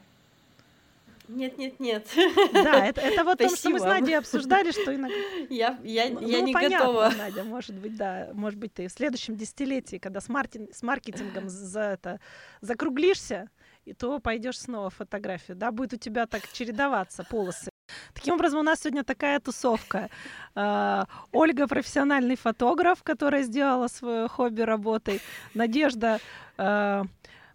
[1.28, 2.08] Нет, нет, нет.
[2.54, 5.16] Да, это, это вот то, что мы с Надей обсуждали, что иногда...
[5.50, 7.12] Я, я, ну, я ну, не понятно, готова.
[7.18, 8.30] Надя, может быть, да.
[8.34, 12.20] Может быть, ты в следующем десятилетии, когда с, маркетинг, с маркетингом за это
[12.62, 13.50] закруглишься,
[13.86, 15.58] и то пойдешь снова в фотографию.
[15.58, 17.70] Да, будет у тебя так чередоваться полосы.
[18.14, 20.10] Таким образом, у нас сегодня такая тусовка.
[20.56, 25.22] Uh, Ольга профессиональный фотограф, которая сделала свое хобби работой.
[25.54, 26.20] Надежда
[26.58, 27.06] uh,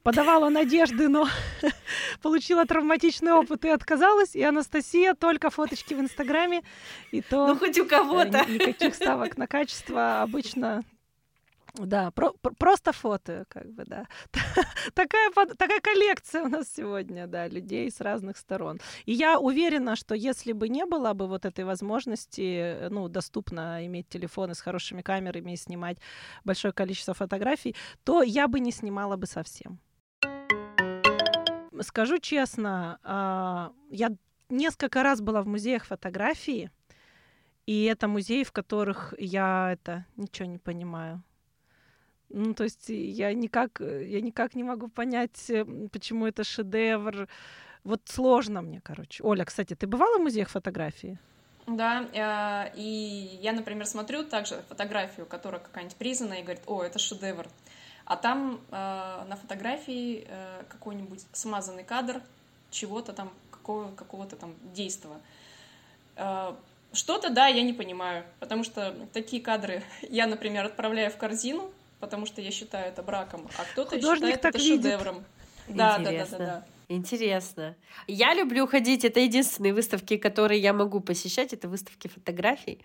[0.03, 1.28] подавала надежды, но
[2.22, 4.34] получила травматичный опыт и отказалась.
[4.34, 6.62] И Анастасия только фоточки в Инстаграме.
[7.11, 8.38] И то ну, хоть у кого-то.
[8.38, 10.84] Э, никаких ставок на качество обычно
[11.74, 14.07] да, про, про, просто фото, как бы, да.
[14.94, 18.80] такая, такая коллекция у нас сегодня, да, людей с разных сторон.
[19.07, 24.09] И я уверена, что если бы не было бы вот этой возможности, ну, доступно иметь
[24.09, 25.98] телефоны с хорошими камерами и снимать
[26.44, 29.78] большое количество фотографий, то я бы не снимала бы совсем.
[31.81, 34.11] Скажу честно, а, я
[34.51, 36.70] несколько раз была в музеях фотографии,
[37.66, 41.22] и это музеи, в которых я это ничего не понимаю.
[42.28, 47.28] Ну, то есть я никак, я никак не могу понять, э, почему это шедевр.
[47.83, 49.22] Вот сложно мне, короче.
[49.24, 51.18] Оля, кстати, ты бывала в музеях фотографии?
[51.66, 56.99] Да, э, и я, например, смотрю также фотографию, которая какая-нибудь признана, и говорит, о, это
[56.99, 57.47] шедевр.
[58.11, 58.74] А там э,
[59.28, 62.20] на фотографии э, какой-нибудь смазанный кадр
[62.72, 65.20] чего-то там, какого, какого-то там действия.
[66.16, 66.52] Э,
[66.92, 72.26] что-то, да, я не понимаю, потому что такие кадры я, например, отправляю в корзину, потому
[72.26, 74.82] что я считаю это браком, а кто-то считает это видит.
[74.82, 75.24] шедевром.
[75.68, 76.64] Да, да, да, да, да.
[76.91, 77.76] Интересно.
[78.09, 82.84] Я люблю ходить, это единственные выставки, которые я могу посещать, это выставки фотографий.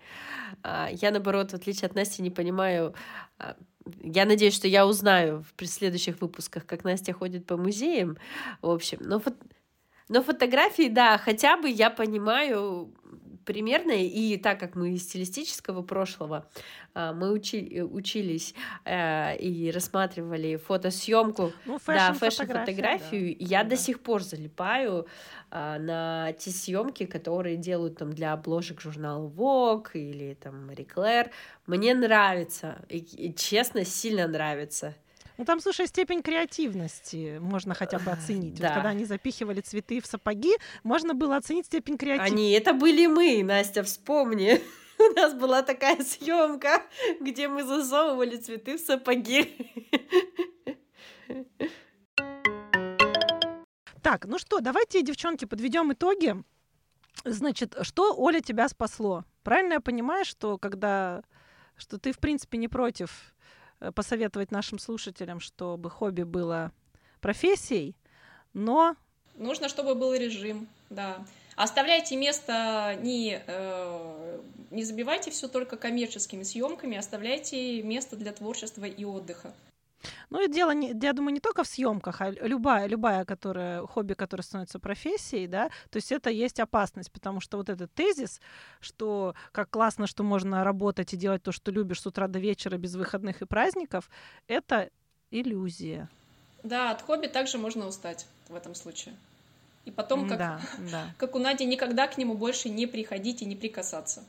[0.62, 2.94] А, я, наоборот, в отличие от Насти, не понимаю,
[3.40, 3.56] а,
[4.04, 8.16] я надеюсь, что я узнаю в следующих выпусках, как Настя ходит по музеям.
[8.62, 9.44] В общем, но, фото...
[10.08, 12.94] но фотографии, да, хотя бы я понимаю
[13.46, 16.46] примерно, и так как мы из стилистического прошлого,
[16.94, 23.46] а, мы учи, учились э, и рассматривали фотосъемку, ну, да, фэшн-фотографию, да.
[23.46, 23.70] я да.
[23.70, 25.06] до сих пор залипаю
[25.50, 31.30] а, на те съемки, которые делают там для обложек журнала Vogue или там Marie Claire.
[31.66, 34.94] Мне нравится, и, и честно, сильно нравится.
[35.38, 38.58] Ну там, слушай, степень креативности можно хотя бы оценить.
[38.58, 38.68] Да.
[38.68, 42.32] Вот когда они запихивали цветы в сапоги, можно было оценить степень креативности.
[42.32, 44.60] Они, это были мы, Настя, вспомни.
[44.98, 46.82] У нас была такая съемка,
[47.20, 49.54] где мы засовывали цветы в сапоги.
[54.02, 56.36] Так, ну что, давайте, девчонки, подведем итоги.
[57.24, 59.24] Значит, что Оля тебя спасло?
[59.42, 61.22] Правильно я понимаю, что когда
[61.76, 63.35] что ты, в принципе, не против Э,
[63.94, 66.72] посоветовать нашим слушателям, чтобы хобби было
[67.20, 67.96] профессией,
[68.52, 68.96] но...
[69.34, 71.24] Нужно, чтобы был режим, да.
[71.56, 79.04] Оставляйте место, не, э, не забивайте все только коммерческими съемками, оставляйте место для творчества и
[79.04, 79.54] отдыха.
[80.30, 84.14] Ну и дело, не, я думаю, не только в съемках, а любая, любая которая, хобби,
[84.14, 88.40] которое становится профессией, да, то есть это есть опасность, потому что вот этот тезис,
[88.80, 92.76] что как классно, что можно работать и делать то, что любишь с утра до вечера
[92.76, 94.10] без выходных и праздников,
[94.48, 94.90] это
[95.30, 96.08] иллюзия.
[96.62, 99.14] Да, от хобби также можно устать в этом случае.
[99.84, 101.14] И потом, как, да, да.
[101.16, 104.24] как у Нади, никогда к нему больше не приходить и не прикасаться.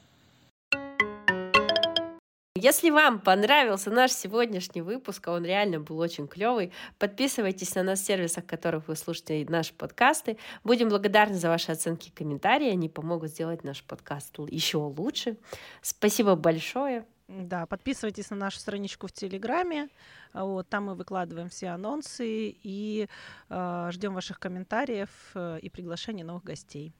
[2.58, 8.00] Если вам понравился наш сегодняшний выпуск, а он реально был очень клевый, подписывайтесь на нас
[8.00, 10.38] в сервисах, в которых вы слушаете наши подкасты.
[10.64, 12.72] Будем благодарны за ваши оценки и комментарии.
[12.72, 15.38] Они помогут сделать наш подкаст еще лучше.
[15.82, 17.06] Спасибо большое.
[17.28, 19.90] Да, подписывайтесь на нашу страничку в Телеграме.
[20.34, 23.08] Вот, там мы выкладываем все анонсы и
[23.50, 26.94] э, ждем ваших комментариев э, и приглашений новых гостей.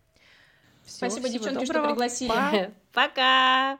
[0.86, 1.86] Всего, Спасибо, девчонки, доброго.
[1.86, 2.74] что пригласили.
[2.94, 3.80] Пока!